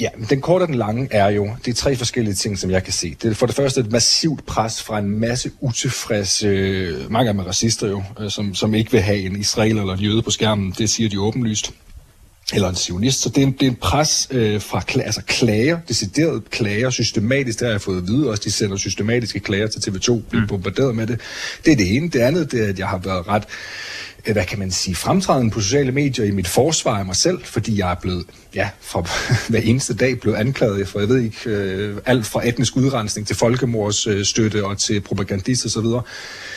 Ja, 0.00 0.08
men 0.16 0.26
den 0.30 0.40
korte 0.40 0.62
og 0.62 0.68
den 0.68 0.74
lange 0.74 1.08
er 1.10 1.30
jo, 1.30 1.50
det 1.64 1.70
er 1.70 1.74
tre 1.74 1.96
forskellige 1.96 2.34
ting, 2.34 2.58
som 2.58 2.70
jeg 2.70 2.84
kan 2.84 2.92
se. 2.92 3.16
Det 3.22 3.30
er 3.30 3.34
for 3.34 3.46
det 3.46 3.54
første 3.54 3.80
et 3.80 3.92
massivt 3.92 4.46
pres 4.46 4.82
fra 4.82 4.98
en 4.98 5.20
masse 5.20 5.50
utilfredse, 5.60 6.46
øh, 6.46 7.10
mange 7.10 7.28
af 7.28 7.34
dem 7.34 7.40
er 7.40 7.44
racister 7.44 7.88
jo, 7.88 8.02
øh, 8.20 8.30
som, 8.30 8.54
som 8.54 8.74
ikke 8.74 8.90
vil 8.90 9.00
have 9.00 9.18
en 9.18 9.36
israeler 9.36 9.80
eller 9.80 9.94
en 9.94 10.00
jøde 10.00 10.22
på 10.22 10.30
skærmen. 10.30 10.74
Det 10.78 10.90
siger 10.90 11.08
de 11.08 11.20
åbenlyst 11.20 11.72
eller 12.52 12.68
en 12.68 12.74
sionist. 12.74 13.20
Så 13.20 13.28
det 13.28 13.38
er 13.38 13.46
en, 13.46 13.52
det 13.52 13.62
er 13.62 13.70
en 13.70 13.76
pres 13.76 14.28
øh, 14.30 14.60
fra 14.60 14.82
altså 15.00 15.22
klager, 15.26 15.78
decideret 15.88 16.50
klager, 16.50 16.90
systematisk, 16.90 17.58
det 17.58 17.66
har 17.66 17.72
jeg 17.72 17.80
fået 17.80 17.96
at 17.96 18.08
vide 18.08 18.30
også, 18.30 18.42
de 18.44 18.50
sender 18.50 18.76
systematiske 18.76 19.40
klager 19.40 19.66
til 19.66 19.90
TV2, 19.90 20.20
bliver 20.28 20.42
mm. 20.42 20.46
bombarderet 20.46 20.96
med 20.96 21.06
det. 21.06 21.20
Det 21.64 21.72
er 21.72 21.76
det 21.76 21.96
ene. 21.96 22.08
Det 22.08 22.20
andet, 22.20 22.52
det 22.52 22.64
er, 22.64 22.68
at 22.68 22.78
jeg 22.78 22.88
har 22.88 22.98
været 22.98 23.28
ret 23.28 23.44
øh, 24.26 24.32
hvad 24.32 24.44
kan 24.44 24.58
man 24.58 24.70
sige, 24.70 24.94
fremtrædende 24.94 25.50
på 25.50 25.60
sociale 25.60 25.92
medier 25.92 26.24
i 26.24 26.30
mit 26.30 26.48
forsvar 26.48 26.98
af 26.98 27.06
mig 27.06 27.16
selv, 27.16 27.44
fordi 27.44 27.78
jeg 27.78 27.90
er 27.90 27.94
blevet, 27.94 28.24
ja, 28.54 28.68
fra 28.80 29.00
hver 29.50 29.60
eneste 29.60 29.94
dag 29.94 30.20
blevet 30.20 30.36
anklaget 30.36 30.88
for, 30.88 31.00
jeg 31.00 31.08
ved 31.08 31.18
ikke, 31.18 31.50
øh, 31.50 31.96
alt 32.06 32.26
fra 32.26 32.48
etnisk 32.48 32.76
udrensning 32.76 33.26
til 33.26 33.36
folkemordsstøtte 33.36 34.58
øh, 34.58 34.64
og 34.64 34.78
til 34.78 35.00
propagandist 35.00 35.64
osv. 35.64 35.70
Så, 35.70 35.80
videre. 35.80 36.02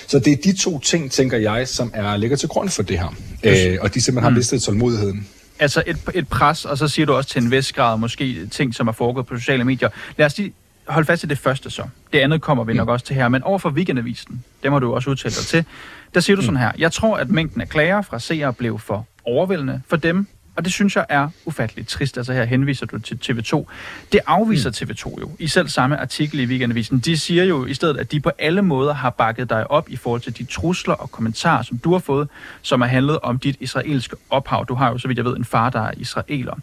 så 0.07 0.19
det 0.19 0.33
er 0.33 0.37
de 0.43 0.57
to 0.57 0.79
ting, 0.79 1.11
tænker 1.11 1.37
jeg, 1.37 1.67
som 1.67 1.91
er 1.93 2.17
ligger 2.17 2.37
til 2.37 2.49
grund 2.49 2.69
for 2.69 2.83
det 2.83 2.99
her. 2.99 3.15
Øh, 3.43 3.77
og 3.81 3.93
de 3.93 4.01
simpelthen 4.01 4.23
har 4.23 4.29
mm. 4.29 4.35
mistet 4.35 4.61
tålmodigheden 4.61 5.27
altså 5.59 5.83
et, 5.87 5.97
et 6.13 6.27
pres, 6.27 6.65
og 6.65 6.77
så 6.77 6.87
siger 6.87 7.05
du 7.05 7.13
også 7.13 7.29
til 7.29 7.43
en 7.43 7.51
vis 7.51 7.73
grad 7.73 7.97
måske 7.97 8.47
ting, 8.47 8.75
som 8.75 8.87
er 8.87 8.91
foregået 8.91 9.25
på 9.25 9.37
sociale 9.37 9.63
medier. 9.63 9.89
Lad 10.17 10.25
os 10.25 10.37
lige 10.37 10.53
holde 10.87 11.05
fast 11.05 11.23
i 11.23 11.27
det 11.27 11.37
første 11.37 11.69
så. 11.69 11.83
Det 12.13 12.19
andet 12.19 12.41
kommer 12.41 12.63
vi 12.63 12.73
nok 12.73 12.89
også 12.89 13.05
til 13.05 13.15
her. 13.15 13.27
Men 13.29 13.43
over 13.43 13.59
for 13.59 13.69
Weekendavisen, 13.69 14.43
det 14.63 14.71
må 14.71 14.79
du 14.79 14.93
også 14.93 15.09
udtale 15.09 15.35
dig 15.35 15.45
til, 15.45 15.65
der 16.13 16.19
siger 16.19 16.35
du 16.35 16.41
sådan 16.41 16.57
her. 16.57 16.71
Jeg 16.77 16.91
tror, 16.91 17.17
at 17.17 17.29
mængden 17.29 17.61
af 17.61 17.69
klager 17.69 18.01
fra 18.01 18.19
seere 18.19 18.53
blev 18.53 18.79
for 18.79 19.07
overvældende 19.25 19.81
for 19.87 19.97
dem, 19.97 20.27
og 20.55 20.65
det 20.65 20.73
synes 20.73 20.95
jeg 20.95 21.05
er 21.09 21.29
ufatteligt 21.45 21.87
trist. 21.87 22.17
Altså 22.17 22.33
her 22.33 22.45
henviser 22.45 22.85
du 22.85 22.99
til 22.99 23.19
TV2. 23.25 23.65
Det 24.11 24.19
afviser 24.27 24.69
mm. 24.69 24.91
TV2 24.91 25.21
jo. 25.21 25.31
I 25.39 25.47
selv 25.47 25.67
samme 25.67 25.97
artikel 25.97 26.39
i 26.39 26.45
Weekendavisen. 26.45 26.99
De 26.99 27.17
siger 27.17 27.43
jo 27.43 27.65
i 27.65 27.73
stedet, 27.73 27.97
at 27.97 28.11
de 28.11 28.19
på 28.19 28.31
alle 28.39 28.61
måder 28.61 28.93
har 28.93 29.09
bakket 29.09 29.49
dig 29.49 29.71
op 29.71 29.89
i 29.89 29.95
forhold 29.95 30.21
til 30.21 30.37
de 30.37 30.43
trusler 30.43 30.93
og 30.93 31.11
kommentarer, 31.11 31.63
som 31.63 31.77
du 31.77 31.91
har 31.91 31.99
fået, 31.99 32.29
som 32.61 32.81
har 32.81 32.87
handlet 32.87 33.19
om 33.19 33.39
dit 33.39 33.57
israelske 33.59 34.15
ophav. 34.29 34.65
Du 34.69 34.75
har 34.75 34.91
jo, 34.91 34.97
så 34.97 35.07
vidt 35.07 35.17
jeg 35.17 35.25
ved, 35.25 35.37
en 35.37 35.45
far, 35.45 35.69
der 35.69 35.81
er 35.81 35.91
israeler. 35.97 36.53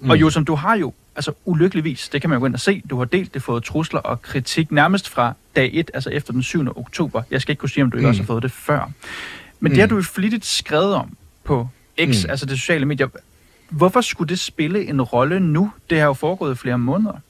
Mm. 0.00 0.10
Og 0.10 0.20
jo, 0.20 0.30
som 0.30 0.44
du 0.44 0.54
har 0.54 0.74
jo, 0.74 0.92
altså 1.16 1.32
ulykkeligvis, 1.44 2.08
det 2.08 2.20
kan 2.20 2.30
man 2.30 2.36
jo 2.36 2.40
gå 2.40 2.46
ind 2.46 2.54
og 2.54 2.60
se, 2.60 2.82
du 2.90 2.98
har 2.98 3.04
delt 3.04 3.34
det, 3.34 3.42
fået 3.42 3.64
trusler 3.64 4.00
og 4.00 4.22
kritik 4.22 4.72
nærmest 4.72 5.08
fra 5.08 5.32
dag 5.56 5.70
1, 5.72 5.90
altså 5.94 6.10
efter 6.10 6.32
den 6.32 6.42
7. 6.42 6.68
oktober. 6.76 7.22
Jeg 7.30 7.40
skal 7.40 7.52
ikke 7.52 7.60
kunne 7.60 7.70
sige, 7.70 7.84
om 7.84 7.90
du 7.90 7.96
ikke 7.96 8.06
mm. 8.06 8.08
også 8.08 8.22
har 8.22 8.26
fået 8.26 8.42
det 8.42 8.52
før. 8.52 8.90
Men 9.60 9.72
mm. 9.72 9.74
det 9.74 9.80
har 9.80 9.86
du 9.86 9.96
jo 9.96 10.02
flittigt 10.02 10.46
skrevet 10.46 10.94
om 10.94 11.16
på 11.44 11.68
X, 12.06 12.24
mm. 12.24 12.30
altså 12.30 12.46
det 12.46 12.58
sociale 12.58 12.86
medier. 12.86 13.08
Hvorfor 13.70 14.00
skulle 14.00 14.28
det 14.28 14.38
spille 14.38 14.88
en 14.88 15.02
rolle 15.02 15.40
nu? 15.40 15.70
Det 15.90 15.98
har 15.98 16.06
jo 16.06 16.12
foregået 16.12 16.54
i 16.54 16.58
flere 16.58 16.78
måneder. 16.78 17.20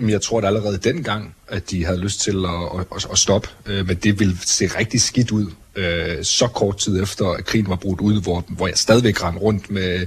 Jeg 0.00 0.22
tror 0.22 0.38
at 0.38 0.44
allerede 0.44 0.78
dengang, 0.78 1.34
at 1.48 1.70
de 1.70 1.84
havde 1.84 2.00
lyst 2.00 2.20
til 2.20 2.44
at, 2.44 2.86
at, 2.96 3.06
at 3.10 3.18
stoppe, 3.18 3.48
øh, 3.66 3.86
men 3.86 3.96
det 3.96 4.20
ville 4.20 4.36
se 4.38 4.66
rigtig 4.66 5.00
skidt 5.00 5.30
ud 5.30 5.46
øh, 5.76 6.24
så 6.24 6.46
kort 6.46 6.76
tid 6.76 7.02
efter, 7.02 7.26
at 7.26 7.44
krigen 7.44 7.68
var 7.68 7.76
brudt 7.76 8.00
ud, 8.00 8.22
hvor, 8.22 8.44
hvor 8.48 8.66
jeg 8.66 8.76
stadigvæk 8.76 9.22
rendte 9.22 9.40
rundt 9.40 9.70
med, 9.70 10.06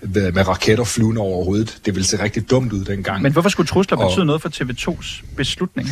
med, 0.00 0.32
med 0.32 0.48
raketter 0.48 0.84
flyvende 0.84 1.20
over 1.20 1.44
hovedet. 1.44 1.78
Det 1.84 1.94
ville 1.94 2.06
se 2.06 2.22
rigtig 2.22 2.50
dumt 2.50 2.72
ud 2.72 2.84
dengang. 2.84 3.22
Men 3.22 3.32
hvorfor 3.32 3.48
skulle 3.48 3.66
trusler 3.66 3.98
og, 3.98 4.08
betyde 4.08 4.24
noget 4.24 4.42
for 4.42 4.48
TV2's 4.48 5.24
beslutning? 5.36 5.88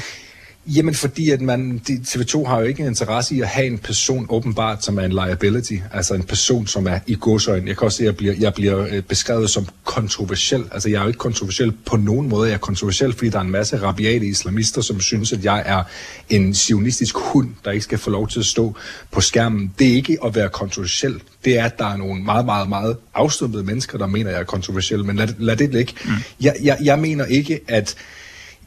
Jamen 0.66 0.94
fordi, 0.94 1.30
at 1.30 1.40
man, 1.40 1.80
TV2 1.88 2.46
har 2.46 2.60
jo 2.60 2.66
ikke 2.66 2.82
en 2.82 2.88
interesse 2.88 3.34
i 3.34 3.40
at 3.40 3.48
have 3.48 3.66
en 3.66 3.78
person 3.78 4.26
åbenbart, 4.28 4.84
som 4.84 4.98
er 4.98 5.02
en 5.02 5.12
liability, 5.12 5.76
altså 5.92 6.14
en 6.14 6.22
person, 6.22 6.66
som 6.66 6.86
er 6.86 6.98
i 7.06 7.16
godsøjne. 7.20 7.68
Jeg 7.68 7.76
kan 7.76 7.84
også 7.84 7.96
se, 7.96 8.02
at 8.02 8.06
jeg 8.06 8.16
bliver, 8.16 8.34
jeg 8.38 8.54
bliver 8.54 8.86
øh, 8.90 9.02
beskrevet 9.02 9.50
som 9.50 9.66
kontroversiel. 9.84 10.64
Altså 10.72 10.88
jeg 10.88 10.98
er 10.98 11.02
jo 11.02 11.08
ikke 11.08 11.18
kontroversiel 11.18 11.72
på 11.72 11.96
nogen 11.96 12.28
måde. 12.28 12.48
Jeg 12.48 12.54
er 12.54 12.58
kontroversiel, 12.58 13.12
fordi 13.12 13.30
der 13.30 13.38
er 13.38 13.42
en 13.42 13.50
masse 13.50 13.82
rabiate 13.82 14.26
islamister, 14.26 14.80
som 14.80 15.00
synes, 15.00 15.32
at 15.32 15.44
jeg 15.44 15.62
er 15.66 15.82
en 16.28 16.54
sionistisk 16.54 17.16
hund, 17.16 17.50
der 17.64 17.70
ikke 17.70 17.84
skal 17.84 17.98
få 17.98 18.10
lov 18.10 18.28
til 18.28 18.40
at 18.40 18.46
stå 18.46 18.76
på 19.10 19.20
skærmen. 19.20 19.74
Det 19.78 19.88
er 19.88 19.94
ikke 19.94 20.18
at 20.24 20.34
være 20.34 20.48
kontroversiel. 20.48 21.22
Det 21.44 21.58
er, 21.58 21.64
at 21.64 21.78
der 21.78 21.86
er 21.86 21.96
nogle 21.96 22.22
meget, 22.22 22.44
meget, 22.44 22.68
meget 22.68 22.96
afstumpede 23.14 23.64
mennesker, 23.64 23.98
der 23.98 24.06
mener, 24.06 24.30
at 24.30 24.34
jeg 24.34 24.40
er 24.40 24.44
kontroversiel. 24.44 25.04
Men 25.04 25.16
lad, 25.16 25.28
lad 25.38 25.56
det 25.56 25.72
ligge. 25.72 25.92
Mm. 26.04 26.10
Jeg, 26.40 26.56
jeg, 26.62 26.78
jeg 26.82 26.98
mener 26.98 27.24
ikke, 27.24 27.60
at 27.68 27.94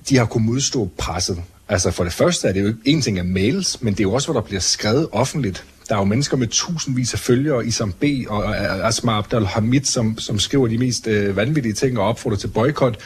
de 0.10 0.18
har 0.18 0.25
kunnet 0.25 0.46
modstå 0.46 0.90
presset. 0.98 1.38
Altså 1.69 1.91
for 1.91 2.03
det 2.03 2.13
første 2.13 2.48
er 2.48 2.53
det 2.53 2.63
jo 2.63 2.74
en 2.86 3.01
ting 3.01 3.19
af 3.19 3.25
mails, 3.25 3.81
men 3.81 3.93
det 3.93 4.00
er 4.00 4.03
jo 4.03 4.13
også, 4.13 4.31
hvor 4.31 4.41
der 4.41 4.48
bliver 4.48 4.62
skrevet 4.62 5.07
offentligt. 5.12 5.63
Der 5.89 5.95
er 5.95 6.00
jo 6.00 6.05
mennesker 6.05 6.38
med 6.38 6.48
tusindvis 6.48 7.13
af 7.13 7.19
følgere, 7.19 7.65
Isam 7.65 7.91
B. 7.91 8.03
og 8.29 8.57
Asma 8.88 9.17
Abdel 9.17 9.48
Hamid, 9.48 9.84
som, 9.84 10.17
som 10.17 10.39
skriver 10.39 10.67
de 10.67 10.77
mest 10.77 11.07
øh, 11.07 11.36
vanvittige 11.36 11.74
ting 11.74 12.00
og 12.00 12.07
opfordrer 12.07 12.38
til 12.38 12.48
boykot. 12.48 12.98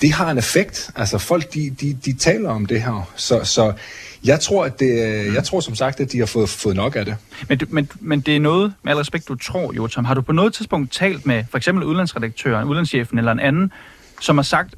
Det 0.00 0.12
har 0.12 0.30
en 0.30 0.38
effekt. 0.38 0.90
Altså 0.96 1.18
folk, 1.18 1.54
de, 1.54 1.70
de, 1.80 1.98
de 2.04 2.12
taler 2.12 2.50
om 2.50 2.66
det 2.66 2.82
her. 2.82 3.10
Så, 3.16 3.44
så 3.44 3.72
jeg 4.24 4.40
tror, 4.40 4.64
at 4.64 4.80
det, 4.80 4.90
øh, 4.90 5.34
jeg 5.34 5.44
tror 5.44 5.60
som 5.60 5.74
sagt, 5.74 6.00
at 6.00 6.12
de 6.12 6.18
har 6.18 6.26
fået, 6.26 6.48
fået 6.48 6.76
nok 6.76 6.96
af 6.96 7.04
det. 7.04 7.16
Men, 7.48 7.60
men, 7.68 7.88
men 8.00 8.20
det 8.20 8.36
er 8.36 8.40
noget, 8.40 8.74
med 8.82 8.92
al 8.92 8.98
respekt, 8.98 9.28
du 9.28 9.34
tror, 9.34 9.72
Jotam. 9.72 10.04
Har 10.04 10.14
du 10.14 10.20
på 10.20 10.32
noget 10.32 10.54
tidspunkt 10.54 10.92
talt 10.92 11.26
med 11.26 11.44
for 11.50 11.56
eksempel 11.56 11.84
udlandsredaktøren, 11.84 12.68
udlandschefen 12.68 13.18
eller 13.18 13.32
en 13.32 13.40
anden, 13.40 13.72
som 14.20 14.38
har 14.38 14.42
sagt, 14.42 14.74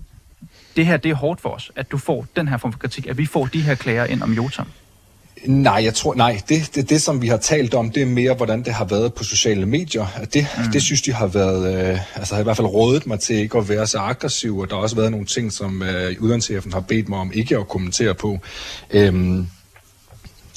det 0.76 0.86
her 0.86 0.96
det 0.96 1.10
er 1.10 1.14
hårdt 1.14 1.40
for 1.40 1.48
os, 1.48 1.70
at 1.76 1.90
du 1.90 1.98
får 1.98 2.26
den 2.36 2.48
her 2.48 2.56
form 2.56 2.72
for 2.72 2.78
kritik, 2.78 3.06
at 3.06 3.18
vi 3.18 3.26
får 3.26 3.46
de 3.46 3.60
her 3.60 3.74
klager 3.74 4.04
ind 4.04 4.22
om 4.22 4.32
Jotam? 4.32 4.66
Nej, 5.46 5.80
jeg 5.84 5.94
tror, 5.94 6.14
nej, 6.14 6.40
det, 6.48 6.70
det, 6.74 6.90
det 6.90 7.02
som 7.02 7.22
vi 7.22 7.28
har 7.28 7.36
talt 7.36 7.74
om, 7.74 7.90
det 7.90 8.02
er 8.02 8.06
mere, 8.06 8.34
hvordan 8.34 8.62
det 8.64 8.74
har 8.74 8.84
været 8.84 9.14
på 9.14 9.24
sociale 9.24 9.66
medier. 9.66 10.06
Det, 10.32 10.46
mm. 10.58 10.72
det 10.72 10.82
synes 10.82 11.02
de 11.02 11.12
har 11.12 11.26
været, 11.26 11.90
øh, 11.90 11.98
altså 12.14 12.34
har 12.34 12.40
i 12.40 12.44
hvert 12.44 12.56
fald 12.56 12.66
rådet 12.66 13.06
mig 13.06 13.20
til 13.20 13.36
ikke 13.36 13.58
at 13.58 13.68
være 13.68 13.86
så 13.86 13.98
aggressiv, 13.98 14.58
og 14.58 14.68
der 14.68 14.74
har 14.74 14.82
også 14.82 14.96
været 14.96 15.10
nogle 15.10 15.26
ting, 15.26 15.52
som 15.52 15.82
øh, 15.82 16.16
uddannelseschefen 16.20 16.72
har 16.72 16.80
bedt 16.80 17.08
mig 17.08 17.18
om 17.18 17.30
ikke 17.34 17.56
at 17.56 17.68
kommentere 17.68 18.14
på. 18.14 18.38
Øhm, 18.90 19.46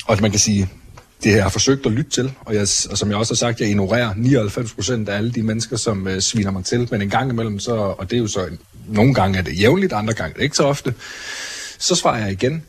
og 0.08 0.18
man 0.22 0.32
kan 0.32 0.40
sige, 0.40 0.70
det 1.24 1.32
har 1.32 1.40
jeg 1.40 1.52
forsøgt 1.52 1.86
at 1.86 1.92
lytte 1.92 2.12
til, 2.12 2.34
og, 2.40 2.54
jeg, 2.54 2.62
og 2.62 2.98
som 2.98 3.10
jeg 3.10 3.18
også 3.18 3.34
har 3.34 3.36
sagt, 3.36 3.60
jeg 3.60 3.70
ignorerer 3.70 4.14
99 4.18 4.74
procent 4.74 5.10
af 5.10 5.18
alle 5.18 5.32
de 5.32 5.44
mennesker, 5.44 5.78
som 5.78 6.08
øh, 6.08 6.22
sviner 6.22 6.52
mig 6.52 6.66
til, 6.66 6.88
men 6.92 7.02
en 7.02 7.10
gang 7.10 7.32
imellem, 7.32 7.60
så, 7.60 7.76
og 7.76 8.10
det 8.10 8.16
er 8.16 8.22
jo 8.22 8.28
så, 8.28 8.48
nogle 8.88 9.14
gange 9.14 9.38
er 9.38 9.42
det 9.42 9.60
jævnligt, 9.60 9.94
andre 9.94 10.14
gange 10.14 10.34
er 10.34 10.38
det 10.38 10.44
ikke 10.44 10.56
så 10.56 10.64
ofte, 10.64 10.94
så 11.78 11.96
svarer 11.96 12.20
jeg 12.20 12.32
igen. 12.32 12.64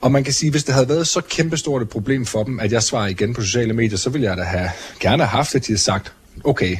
Og 0.00 0.12
man 0.12 0.24
kan 0.24 0.32
sige, 0.32 0.50
hvis 0.50 0.64
det 0.64 0.74
havde 0.74 0.88
været 0.88 1.08
så 1.08 1.20
kæmpestort 1.20 1.82
et 1.82 1.88
problem 1.88 2.26
for 2.26 2.44
dem, 2.44 2.60
at 2.60 2.72
jeg 2.72 2.82
svarer 2.82 3.06
igen 3.06 3.34
på 3.34 3.42
sociale 3.42 3.72
medier, 3.72 3.98
så 3.98 4.10
ville 4.10 4.28
jeg 4.28 4.36
da 4.36 4.42
have, 4.42 4.70
gerne 5.00 5.24
haft, 5.24 5.54
at 5.54 5.62
de 5.62 5.66
havde 5.66 5.80
sagt, 5.80 6.12
okay, 6.44 6.76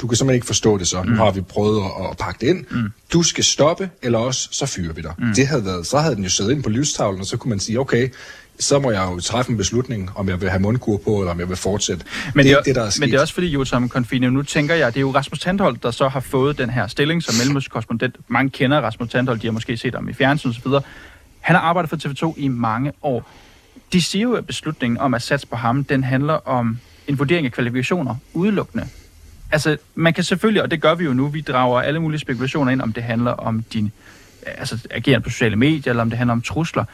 du 0.00 0.06
kan 0.06 0.16
simpelthen 0.16 0.34
ikke 0.34 0.46
forstå 0.46 0.78
det 0.78 0.88
så. 0.88 1.02
Nu 1.02 1.10
mm. 1.10 1.18
har 1.18 1.30
vi 1.30 1.40
prøvet 1.40 1.82
at, 1.84 2.10
at 2.10 2.16
pakke 2.16 2.40
det 2.40 2.46
ind. 2.46 2.64
Mm. 2.70 2.92
Du 3.12 3.22
skal 3.22 3.44
stoppe, 3.44 3.90
eller 4.02 4.18
også 4.18 4.48
så 4.52 4.66
fyrer 4.66 4.92
vi 4.92 5.02
dig. 5.02 5.12
Mm. 5.18 5.34
Det 5.34 5.46
havde 5.46 5.64
været, 5.64 5.86
så 5.86 5.98
havde 5.98 6.14
den 6.14 6.24
jo 6.24 6.30
siddet 6.30 6.52
ind 6.52 6.62
på 6.62 6.70
lystavlen, 6.70 7.20
og 7.20 7.26
så 7.26 7.36
kunne 7.36 7.50
man 7.50 7.60
sige, 7.60 7.80
okay, 7.80 8.08
så 8.58 8.78
må 8.78 8.90
jeg 8.90 9.08
jo 9.12 9.20
træffe 9.20 9.50
en 9.50 9.56
beslutning, 9.56 10.10
om 10.14 10.28
jeg 10.28 10.40
vil 10.40 10.50
have 10.50 10.60
mundkur 10.60 10.96
på, 10.96 11.18
eller 11.18 11.30
om 11.30 11.40
jeg 11.40 11.48
vil 11.48 11.56
fortsætte. 11.56 12.04
Men 12.34 12.46
det, 12.46 12.52
er 12.52 12.60
det, 12.60 12.74
der 12.74 12.82
er 12.82 12.90
sket. 12.90 13.00
Men 13.00 13.10
det 13.10 13.16
er 13.16 13.20
også 13.20 13.34
fordi, 13.34 13.46
Jotam 13.46 13.88
Confine, 13.88 14.30
nu 14.30 14.42
tænker 14.42 14.74
jeg, 14.74 14.94
det 14.94 14.96
er 14.96 15.00
jo 15.00 15.14
Rasmus 15.14 15.40
Tandholt, 15.40 15.82
der 15.82 15.90
så 15.90 16.08
har 16.08 16.20
fået 16.20 16.58
den 16.58 16.70
her 16.70 16.86
stilling 16.86 17.22
som 17.22 17.34
mellemøstkorrespondent. 17.34 18.16
Mange 18.28 18.50
kender 18.50 18.80
Rasmus 18.80 19.08
Tandholt, 19.10 19.42
de 19.42 19.46
har 19.46 19.52
måske 19.52 19.76
set 19.76 19.94
ham 19.94 20.08
i 20.08 20.12
fjernsyn 20.12 20.48
osv. 20.50 20.72
Han 21.40 21.56
har 21.56 21.62
arbejdet 21.62 21.90
for 21.90 21.96
TV2 21.96 22.34
i 22.36 22.48
mange 22.48 22.92
år. 23.02 23.30
De 23.92 24.02
siger 24.02 24.22
jo, 24.22 24.32
at 24.32 24.46
beslutningen 24.46 24.98
om 24.98 25.14
at 25.14 25.22
satse 25.22 25.46
på 25.46 25.56
ham, 25.56 25.84
den 25.84 26.04
handler 26.04 26.48
om 26.48 26.78
en 27.08 27.18
vurdering 27.18 27.46
af 27.46 27.52
kvalifikationer 27.52 28.16
udelukkende. 28.34 28.88
Altså, 29.52 29.76
man 29.94 30.14
kan 30.14 30.24
selvfølgelig, 30.24 30.62
og 30.62 30.70
det 30.70 30.80
gør 30.80 30.94
vi 30.94 31.04
jo 31.04 31.12
nu, 31.12 31.28
vi 31.28 31.40
drager 31.40 31.80
alle 31.80 32.00
mulige 32.00 32.20
spekulationer 32.20 32.72
ind, 32.72 32.80
om 32.80 32.92
det 32.92 33.02
handler 33.02 33.30
om 33.30 33.64
din 33.72 33.92
altså, 34.46 34.78
agerende 34.90 35.24
på 35.24 35.30
sociale 35.30 35.56
medier, 35.56 35.90
eller 35.92 36.02
om 36.02 36.10
det 36.10 36.18
handler 36.18 36.32
om 36.32 36.42
trusler. 36.42 36.84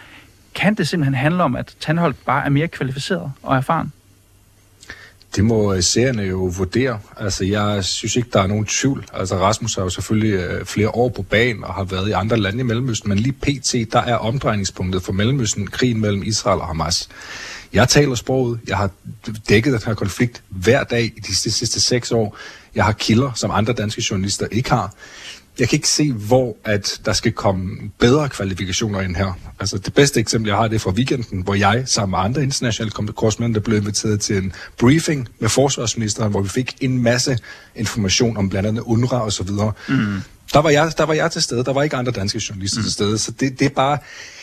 Kan 0.55 0.75
det 0.75 0.89
simpelthen 0.89 1.15
handle 1.15 1.43
om, 1.43 1.57
at 1.57 1.75
Tandholt 1.81 2.17
bare 2.25 2.45
er 2.45 2.49
mere 2.49 2.69
kvalificeret 2.69 3.33
og 3.43 3.57
erfaren? 3.57 3.93
Det 5.37 5.45
må 5.45 5.75
øh, 5.75 5.83
seerne 5.83 6.23
jo 6.23 6.53
vurdere. 6.59 6.99
Altså, 7.17 7.45
jeg 7.45 7.85
synes 7.85 8.17
ikke, 8.17 8.29
der 8.33 8.43
er 8.43 8.47
nogen 8.47 8.65
tvivl. 8.65 9.07
Altså, 9.13 9.37
Rasmus 9.37 9.75
har 9.75 9.83
jo 9.83 9.89
selvfølgelig 9.89 10.33
øh, 10.33 10.65
flere 10.65 10.89
år 10.89 11.09
på 11.09 11.23
banen 11.23 11.65
og 11.65 11.75
har 11.75 11.85
været 11.85 12.09
i 12.09 12.13
andre 12.13 12.37
lande 12.37 12.61
i 12.61 12.63
Mellemøsten, 12.63 13.09
men 13.09 13.19
lige 13.19 13.33
pt., 13.33 13.93
der 13.93 13.99
er 13.99 14.17
omdrejningspunktet 14.17 15.03
for 15.03 15.13
Mellemøsten 15.13 15.67
krigen 15.67 16.01
mellem 16.01 16.23
Israel 16.23 16.61
og 16.61 16.67
Hamas. 16.67 17.09
Jeg 17.75 17.89
taler 17.89 18.15
sproget. 18.15 18.61
Jeg 18.69 18.77
har 18.77 18.91
dækket 19.49 19.73
den 19.73 19.81
her 19.87 19.95
konflikt 19.95 20.43
hver 20.49 20.85
dag 20.85 21.05
i 21.17 21.21
de 21.21 21.35
sidste 21.35 21.81
seks 21.81 22.13
år. 22.13 22.37
Jeg 22.75 22.85
har 22.85 22.93
kilder, 22.93 23.33
som 23.35 23.51
andre 23.51 23.73
danske 23.73 24.05
journalister 24.11 24.47
ikke 24.51 24.71
har 24.71 24.95
jeg 25.59 25.69
kan 25.69 25.77
ikke 25.77 25.89
se, 25.89 26.13
hvor 26.13 26.57
at 26.65 27.01
der 27.05 27.13
skal 27.13 27.33
komme 27.33 27.91
bedre 27.99 28.29
kvalifikationer 28.29 29.01
ind 29.01 29.17
her. 29.17 29.39
Altså 29.61 29.79
det 29.79 29.95
bedste 29.95 30.21
eksempel, 30.21 30.49
jeg 30.49 30.57
har, 30.57 30.69
det 30.69 30.75
er 30.75 30.79
fra 30.79 30.91
weekenden, 30.91 31.43
hvor 31.43 31.55
jeg 31.55 31.83
sammen 31.87 32.11
med 32.11 32.19
andre 32.19 32.43
internationale 32.43 32.91
korrespondenter 32.91 33.61
blev 33.61 33.79
inviteret 33.79 34.21
til 34.21 34.37
en 34.37 34.53
briefing 34.79 35.29
med 35.39 35.49
forsvarsministeren, 35.49 36.31
hvor 36.31 36.41
vi 36.41 36.49
fik 36.49 36.77
en 36.81 37.03
masse 37.03 37.39
information 37.77 38.37
om 38.37 38.49
blandt 38.49 38.69
andet 38.69 38.83
UNRWA 38.83 39.19
og 39.19 39.33
så 39.33 39.43
videre. 39.43 39.73
Mm. 39.89 40.17
Der 40.53 40.59
var, 40.59 40.71
jeg, 40.71 40.93
der 40.99 41.05
var 41.05 41.15
jeg 41.15 41.33
til 41.33 41.43
stede, 41.43 41.65
der 41.65 41.73
var 41.73 41.83
ikke 41.83 41.97
andre 41.97 42.13
danske 42.13 42.43
journalister 42.49 42.79
mm. 42.79 42.85
til 42.85 42.93
stede, 42.93 43.19
så 43.19 43.31
det, 43.31 43.59
det 43.59 43.65
er 43.65 43.71
bare... 43.71 43.99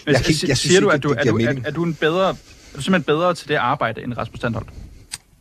Jeg, 0.06 0.14
jeg, 0.14 0.24
kan 0.24 0.34
ikke, 0.34 0.48
jeg 0.48 0.58
synes 0.58 0.72
siger 0.72 0.82
du, 0.82 0.90
at 0.90 1.04
du, 1.04 1.10
er, 1.10 1.24
du, 1.24 1.38
er, 1.38 1.54
er, 1.66 1.72
du 1.72 1.84
en 1.84 1.94
bedre, 1.94 2.36
er 2.72 2.76
du 2.76 2.82
simpelthen 2.82 3.16
bedre 3.16 3.34
til 3.34 3.48
det 3.48 3.56
arbejde 3.56 4.04
end 4.04 4.18
Rasmus 4.18 4.40
Tandholt? 4.40 4.70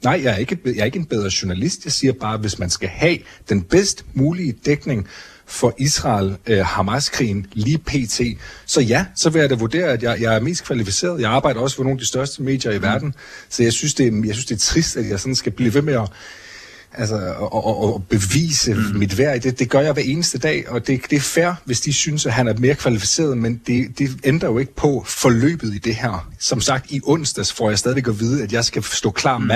Nej, 0.05 0.21
jeg 0.25 0.33
er, 0.33 0.37
ikke, 0.37 0.59
jeg 0.65 0.77
er 0.77 0.85
ikke 0.85 0.99
en 0.99 1.07
bedre 1.07 1.31
journalist. 1.43 1.85
Jeg 1.85 1.93
siger 1.93 2.13
bare, 2.13 2.35
at 2.35 2.41
hvis 2.41 2.59
man 2.59 2.71
skal 2.71 2.89
have 2.89 3.19
den 3.49 3.63
bedst 3.63 4.05
mulige 4.15 4.53
dækning 4.53 5.09
for 5.47 5.75
Israel-Hamas-krigen 5.79 7.39
øh, 7.39 7.45
lige 7.53 7.79
pt. 7.79 8.21
Så 8.67 8.81
ja, 8.81 9.07
så 9.15 9.31
vil 9.31 9.41
jeg 9.41 9.51
da 9.51 9.55
vurdere, 9.55 9.87
at 9.87 10.03
jeg, 10.03 10.21
jeg 10.21 10.35
er 10.35 10.41
mest 10.41 10.65
kvalificeret. 10.65 11.21
Jeg 11.21 11.31
arbejder 11.31 11.61
også 11.61 11.77
for 11.77 11.83
nogle 11.83 11.97
af 11.97 11.99
de 11.99 12.07
største 12.07 12.43
medier 12.43 12.73
i 12.73 12.77
mm. 12.77 12.83
verden, 12.83 13.15
så 13.49 13.63
jeg 13.63 13.73
synes, 13.73 13.95
det 13.95 14.07
er, 14.07 14.23
jeg 14.25 14.35
synes, 14.35 14.47
det 14.47 14.55
er 14.55 14.59
trist, 14.59 14.97
at 14.97 15.09
jeg 15.09 15.21
sådan 15.21 15.35
skal 15.35 15.53
blive 15.53 15.75
ved 15.75 15.83
med 15.83 15.95
at 15.95 16.09
altså, 16.95 17.35
og, 17.39 17.67
og, 17.67 17.95
og 17.95 18.05
bevise 18.09 18.75
mm. 18.75 18.81
mit 18.99 19.19
værd. 19.19 19.41
Det, 19.41 19.59
det 19.59 19.69
gør 19.69 19.81
jeg 19.81 19.93
hver 19.93 20.03
eneste 20.03 20.39
dag, 20.39 20.69
og 20.69 20.87
det, 20.87 21.01
det 21.11 21.17
er 21.17 21.21
fair, 21.21 21.53
hvis 21.65 21.81
de 21.81 21.93
synes, 21.93 22.27
at 22.27 22.33
han 22.33 22.49
er 22.49 22.55
mere 22.59 22.75
kvalificeret, 22.75 23.39
men 23.39 23.61
det, 23.67 23.99
det 23.99 24.11
ændrer 24.25 24.49
jo 24.49 24.59
ikke 24.59 24.75
på 24.75 25.05
forløbet 25.07 25.75
i 25.75 25.79
det 25.79 25.95
her. 25.95 26.31
Som 26.39 26.61
sagt, 26.61 26.91
i 26.91 27.01
onsdags 27.05 27.53
får 27.53 27.69
jeg 27.69 27.79
stadig 27.79 28.09
at 28.09 28.21
vide, 28.21 28.43
at 28.43 28.53
jeg 28.53 28.65
skal 28.65 28.83
stå 28.83 29.11
klar 29.11 29.39
mm. 29.39 29.47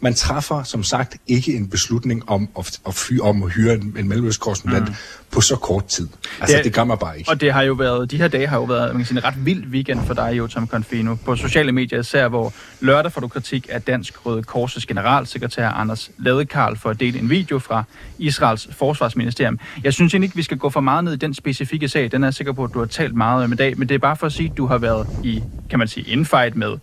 Man 0.00 0.14
træffer 0.14 0.62
som 0.62 0.82
sagt 0.82 1.16
ikke 1.26 1.56
en 1.56 1.68
beslutning 1.68 2.28
om 2.28 2.48
at, 2.58 2.80
at, 2.86 2.94
fyre, 2.94 3.22
om 3.22 3.42
at 3.42 3.52
hyre 3.52 3.74
en, 3.74 3.94
en 3.98 4.08
mellemøstkorrespondent 4.08 4.88
mm. 4.88 4.94
på 5.30 5.40
så 5.40 5.56
kort 5.56 5.86
tid. 5.86 6.08
Altså, 6.40 6.56
det, 6.56 6.64
det 6.64 6.74
gør 6.74 6.84
man 6.84 6.98
bare 6.98 7.18
ikke. 7.18 7.30
Og 7.30 7.40
det 7.40 7.52
har 7.52 7.62
jo 7.62 7.72
været, 7.72 8.10
de 8.10 8.16
her 8.16 8.28
dage 8.28 8.46
har 8.46 8.56
jo 8.56 8.64
været 8.64 8.88
man 8.88 8.96
kan 8.96 9.06
sige, 9.06 9.18
en 9.18 9.24
ret 9.24 9.46
vild 9.46 9.66
weekend 9.66 10.06
for 10.06 10.14
dig, 10.14 10.38
Jotam 10.38 10.68
Confino. 10.68 11.14
På 11.24 11.36
sociale 11.36 11.72
medier 11.72 12.00
især, 12.00 12.28
hvor 12.28 12.52
lørdag 12.80 13.12
får 13.12 13.20
du 13.20 13.28
kritik 13.28 13.66
af 13.70 13.82
Dansk 13.82 14.26
Røde 14.26 14.42
Korses 14.42 14.86
generalsekretær 14.86 15.68
Anders 15.68 16.10
Ladekarl 16.18 16.76
for 16.76 16.90
at 16.90 17.00
dele 17.00 17.18
en 17.18 17.30
video 17.30 17.58
fra 17.58 17.84
Israels 18.18 18.68
forsvarsministerium. 18.72 19.58
Jeg 19.84 19.94
synes 19.94 20.14
egentlig 20.14 20.26
ikke, 20.26 20.36
vi 20.36 20.42
skal 20.42 20.58
gå 20.58 20.70
for 20.70 20.80
meget 20.80 21.04
ned 21.04 21.12
i 21.12 21.16
den 21.16 21.34
specifikke 21.34 21.88
sag. 21.88 22.12
Den 22.12 22.22
er 22.22 22.26
jeg 22.26 22.34
sikker 22.34 22.52
på, 22.52 22.64
at 22.64 22.70
du 22.74 22.78
har 22.78 22.86
talt 22.86 23.14
meget 23.14 23.44
om 23.44 23.52
i 23.52 23.56
dag, 23.56 23.78
men 23.78 23.88
det 23.88 23.94
er 23.94 23.98
bare 23.98 24.16
for 24.16 24.26
at 24.26 24.32
sige, 24.32 24.50
at 24.50 24.56
du 24.56 24.66
har 24.66 24.78
været 24.78 25.06
i, 25.24 25.42
kan 25.70 25.78
man 25.78 25.88
sige, 25.88 26.08
infight 26.08 26.56
med 26.56 26.76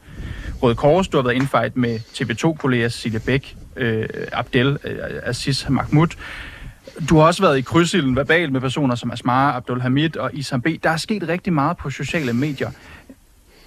Røde 0.62 0.76
Kors, 0.76 1.08
du 1.08 1.18
har 1.18 1.24
været 1.24 1.36
infight 1.36 1.78
med 1.78 2.00
TV2-kolleger 2.00 2.90
Cecilie 2.90 3.20
Bæk, 3.20 3.58
øh, 3.76 4.10
Abdel 4.32 4.78
øh, 4.84 4.98
Aziz 5.24 5.70
Mahmoud. 5.70 6.08
Du 7.10 7.18
har 7.18 7.26
også 7.26 7.42
været 7.42 7.58
i 7.58 7.62
krydsilden 7.62 8.16
verbal 8.16 8.52
med 8.52 8.62
personer 8.62 8.96
som 8.96 9.12
Asmar 9.12 9.54
Abdul 9.54 9.82
Hamid 9.82 10.18
og 10.18 10.30
Isam 10.34 10.62
B. 10.62 10.68
Der 10.84 10.90
er 10.90 10.98
sket 10.98 11.28
rigtig 11.28 11.54
meget 11.54 11.78
på 11.78 11.90
sociale 11.90 12.34
medier. 12.34 12.72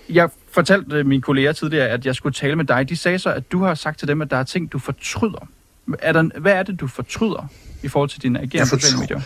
Jeg 0.09 0.31
fortalte 0.53 1.05
mine 1.05 1.23
kolleger 1.23 1.53
tidligere, 1.53 1.89
at 1.89 2.07
jeg 2.07 2.15
skulle 2.15 2.35
tale 2.35 2.57
med 2.57 2.65
dig. 2.65 2.89
De 2.89 2.97
sagde 2.97 3.19
så, 3.19 3.31
at 3.31 3.53
du 3.53 3.63
har 3.63 3.75
sagt 3.75 3.99
til 3.99 4.09
dem, 4.09 4.23
at 4.23 4.31
der 4.31 4.37
er 4.37 4.45
ting, 4.45 4.73
du 4.73 4.79
fortryder. 4.79 5.49
Er 5.99 6.13
der, 6.13 6.39
hvad 6.39 6.53
er 6.53 6.63
det, 6.63 6.81
du 6.81 6.87
fortryder 6.87 7.47
i 7.83 7.89
forhold 7.89 8.11
til 8.11 8.23
dine 8.23 8.41
agerende 8.41 8.71
på 8.71 8.79
sociale 8.79 9.01
medier? 9.01 9.21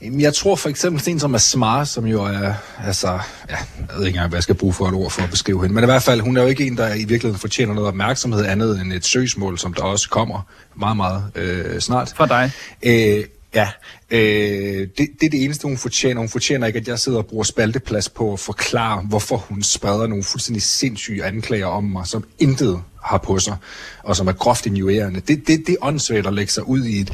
Jeg 0.00 0.34
tror 0.34 0.56
for 0.56 0.68
eksempel 0.68 1.10
en 1.10 1.20
som 1.20 1.34
er 1.34 1.38
smart, 1.38 1.88
som 1.88 2.06
jo 2.06 2.24
er, 2.24 2.54
altså, 2.84 3.08
ja, 3.50 3.56
jeg 3.78 3.96
ved 3.96 4.06
ikke 4.06 4.16
engang, 4.16 4.28
hvad 4.28 4.36
jeg 4.36 4.42
skal 4.42 4.54
bruge 4.54 4.72
for 4.72 4.88
et 4.88 4.94
ord 4.94 5.10
for 5.10 5.22
at 5.22 5.30
beskrive 5.30 5.60
hende, 5.62 5.74
men 5.74 5.84
i 5.84 5.86
hvert 5.86 6.02
fald, 6.02 6.20
hun 6.20 6.36
er 6.36 6.42
jo 6.42 6.48
ikke 6.48 6.66
en, 6.66 6.76
der 6.76 6.94
i 6.94 6.98
virkeligheden 6.98 7.38
fortjener 7.38 7.74
noget 7.74 7.88
opmærksomhed 7.88 8.44
andet 8.44 8.80
end 8.80 8.92
et 8.92 9.04
søgsmål, 9.04 9.58
som 9.58 9.74
der 9.74 9.82
også 9.82 10.08
kommer 10.10 10.40
meget, 10.74 10.96
meget 10.96 11.24
øh, 11.34 11.80
snart. 11.80 12.12
For 12.16 12.26
dig? 12.26 12.50
Øh, 12.82 13.24
Ja, 13.54 13.68
øh, 14.10 14.88
det, 14.98 15.08
det 15.20 15.26
er 15.26 15.30
det 15.30 15.44
eneste, 15.44 15.68
hun 15.68 15.76
fortjener. 15.76 16.20
Hun 16.20 16.28
fortjener 16.28 16.66
ikke, 16.66 16.78
at 16.78 16.88
jeg 16.88 16.98
sidder 16.98 17.18
og 17.18 17.26
bruger 17.26 17.44
spalteplads 17.44 18.08
på 18.08 18.32
at 18.32 18.40
forklare, 18.40 19.00
hvorfor 19.00 19.36
hun 19.36 19.62
spreder 19.62 20.06
nogle 20.06 20.24
fuldstændig 20.24 20.62
sindssyge 20.62 21.24
anklager 21.24 21.66
om 21.66 21.84
mig, 21.84 22.06
som 22.06 22.24
intet 22.38 22.82
har 23.02 23.18
på 23.18 23.38
sig, 23.38 23.56
og 24.02 24.16
som 24.16 24.28
er 24.28 24.32
groft 24.32 24.66
injurerende. 24.66 25.20
Det, 25.20 25.46
det, 25.46 25.66
det 25.66 25.72
er 25.72 25.76
åndssvagt 25.86 26.26
at 26.26 26.34
lægge 26.34 26.52
sig 26.52 26.68
ud 26.68 26.84
i 26.84 27.00
et, 27.00 27.12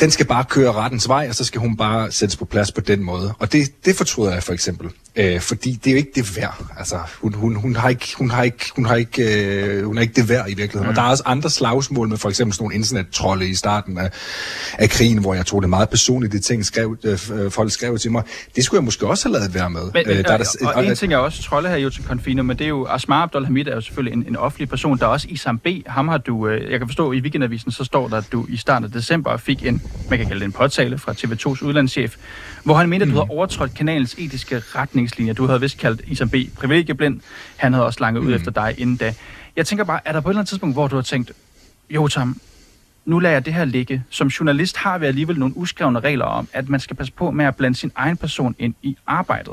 den 0.00 0.10
skal 0.10 0.26
bare 0.26 0.44
køre 0.44 0.72
rettens 0.72 1.08
vej, 1.08 1.26
og 1.28 1.34
så 1.34 1.44
skal 1.44 1.60
hun 1.60 1.76
bare 1.76 2.12
sættes 2.12 2.36
på 2.36 2.44
plads 2.44 2.72
på 2.72 2.80
den 2.80 3.04
måde. 3.04 3.34
Og 3.38 3.52
det, 3.52 3.84
det 3.84 3.96
fortryder 3.96 4.32
jeg 4.32 4.42
for 4.42 4.52
eksempel. 4.52 4.90
Øh, 5.16 5.40
fordi 5.40 5.72
det 5.72 5.86
er 5.86 5.92
jo 5.92 5.96
ikke 5.96 6.12
det 6.14 6.36
værd. 6.36 6.66
Altså, 6.78 6.98
hun, 7.20 7.34
hun, 7.34 7.54
hun, 7.54 7.76
har 7.76 7.88
ikke, 7.88 8.06
hun, 8.18 8.30
har 8.30 8.42
ikke, 8.42 8.64
hun, 8.74 8.84
har 8.86 8.94
ikke, 8.94 9.54
øh, 9.54 9.86
hun 9.86 9.96
har 9.96 10.02
ikke 10.02 10.14
det 10.14 10.28
værd 10.28 10.44
i 10.48 10.54
virkeligheden. 10.54 10.82
Mm. 10.82 10.88
Og 10.88 10.96
der 10.96 11.02
er 11.02 11.10
også 11.10 11.22
andre 11.26 11.50
slagsmål 11.50 12.08
med 12.08 12.16
for 12.16 12.28
eksempel 12.28 12.54
sådan 12.54 12.64
nogle 12.64 12.74
internettrolde 12.74 13.48
i 13.48 13.54
starten 13.54 13.98
af, 13.98 14.10
af 14.78 14.90
krigen, 14.90 15.18
hvor 15.18 15.34
jeg 15.34 15.46
tog 15.46 15.62
det 15.62 15.70
meget 15.70 15.88
personligt, 15.88 16.32
de 16.32 16.38
ting 16.38 16.64
skrev, 16.64 16.96
øh, 17.04 17.18
øh 17.32 17.50
folk 17.50 17.72
skrev 17.72 17.98
til 17.98 18.12
mig. 18.12 18.22
Det 18.56 18.64
skulle 18.64 18.78
jeg 18.78 18.84
måske 18.84 19.06
også 19.06 19.28
have 19.28 19.38
lavet 19.38 19.54
være 19.54 19.70
med. 19.70 19.82
Men, 19.94 20.02
øh, 20.06 20.24
der 20.24 20.32
er 20.32 20.36
der, 20.36 20.56
og, 20.66 20.74
og, 20.74 20.86
en 20.86 20.96
ting 20.96 21.12
er 21.12 21.16
også 21.16 21.42
trolde 21.42 21.68
her, 21.68 21.76
Jutta 21.76 22.02
Confino, 22.02 22.42
men 22.42 22.58
det 22.58 22.64
er 22.64 22.68
jo 22.68 22.86
Asmar 22.86 23.22
Abdul 23.22 23.44
Hamid 23.44 23.66
er 23.66 23.74
jo 23.74 23.80
selvfølgelig 23.80 24.16
en, 24.16 24.24
en 24.28 24.36
offentlig 24.36 24.68
person. 24.68 24.98
Der 24.98 25.04
er 25.04 25.10
også 25.10 25.26
Isam 25.30 25.58
B. 25.58 25.66
Ham 25.86 26.08
har 26.08 26.18
du, 26.18 26.48
øh, 26.48 26.70
jeg 26.70 26.78
kan 26.78 26.88
forstå, 26.88 27.12
i 27.12 27.20
weekendavisen, 27.20 27.72
så 27.72 27.84
står 27.84 28.08
der, 28.08 28.16
at 28.16 28.32
du 28.32 28.46
i 28.48 28.56
starten 28.56 28.84
af 28.84 28.90
december 28.90 29.36
fik 29.36 29.66
en, 29.66 29.82
man 30.10 30.18
kan 30.18 30.28
kalde 30.28 30.40
det 30.40 30.46
en 30.46 30.52
påtale 30.52 30.98
fra 30.98 31.12
TV2's 31.12 31.64
udlandschef, 31.64 32.16
hvor 32.64 32.74
han 32.74 32.88
mente, 32.88 33.04
at 33.04 33.08
du 33.08 33.12
mm. 33.12 33.16
havde 33.16 33.30
overtrådt 33.30 33.74
kanalens 33.74 34.14
etiske 34.18 34.58
retningslinjer. 34.58 35.34
Du 35.34 35.46
havde 35.46 35.60
vist 35.60 35.78
kaldt 35.78 36.02
Isam 36.06 36.30
B. 36.30 36.34
privilegieblind. 36.56 37.20
Han 37.56 37.72
havde 37.72 37.86
også 37.86 38.00
langet 38.00 38.22
mm. 38.22 38.28
ud 38.28 38.34
efter 38.34 38.50
dig 38.50 38.74
inden 38.78 38.96
da. 38.96 39.14
Jeg 39.56 39.66
tænker 39.66 39.84
bare, 39.84 40.00
er 40.04 40.12
der 40.12 40.20
på 40.20 40.28
et 40.28 40.32
eller 40.32 40.40
andet 40.40 40.48
tidspunkt, 40.48 40.74
hvor 40.74 40.88
du 40.88 40.94
har 40.94 41.02
tænkt, 41.02 41.32
jo 41.90 42.08
Tom, 42.08 42.40
nu 43.04 43.18
lader 43.18 43.32
jeg 43.32 43.44
det 43.44 43.54
her 43.54 43.64
ligge. 43.64 44.04
Som 44.10 44.28
journalist 44.28 44.76
har 44.76 44.98
vi 44.98 45.06
alligevel 45.06 45.38
nogle 45.38 45.56
uskrevne 45.56 46.00
regler 46.00 46.24
om, 46.24 46.48
at 46.52 46.68
man 46.68 46.80
skal 46.80 46.96
passe 46.96 47.12
på 47.12 47.30
med 47.30 47.44
at 47.44 47.56
blande 47.56 47.78
sin 47.78 47.92
egen 47.94 48.16
person 48.16 48.54
ind 48.58 48.74
i 48.82 48.96
arbejdet. 49.06 49.52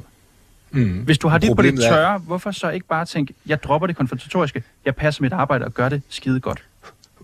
Mm. 0.72 0.90
Hvis 0.90 1.18
du 1.18 1.28
har 1.28 1.38
det 1.38 1.56
på 1.56 1.62
det 1.62 1.80
tørre, 1.80 2.18
hvorfor 2.18 2.52
så 2.52 2.70
ikke 2.70 2.88
bare 2.88 3.06
tænke, 3.06 3.34
jeg 3.46 3.64
dropper 3.64 3.88
det 3.88 3.96
konfrontatoriske, 3.96 4.64
jeg 4.86 4.96
passer 4.96 5.22
mit 5.22 5.34
arbejde 5.34 5.66
og 5.66 5.74
gør 5.74 5.90
det 5.90 6.02
skide 6.10 6.40
godt? 6.40 6.64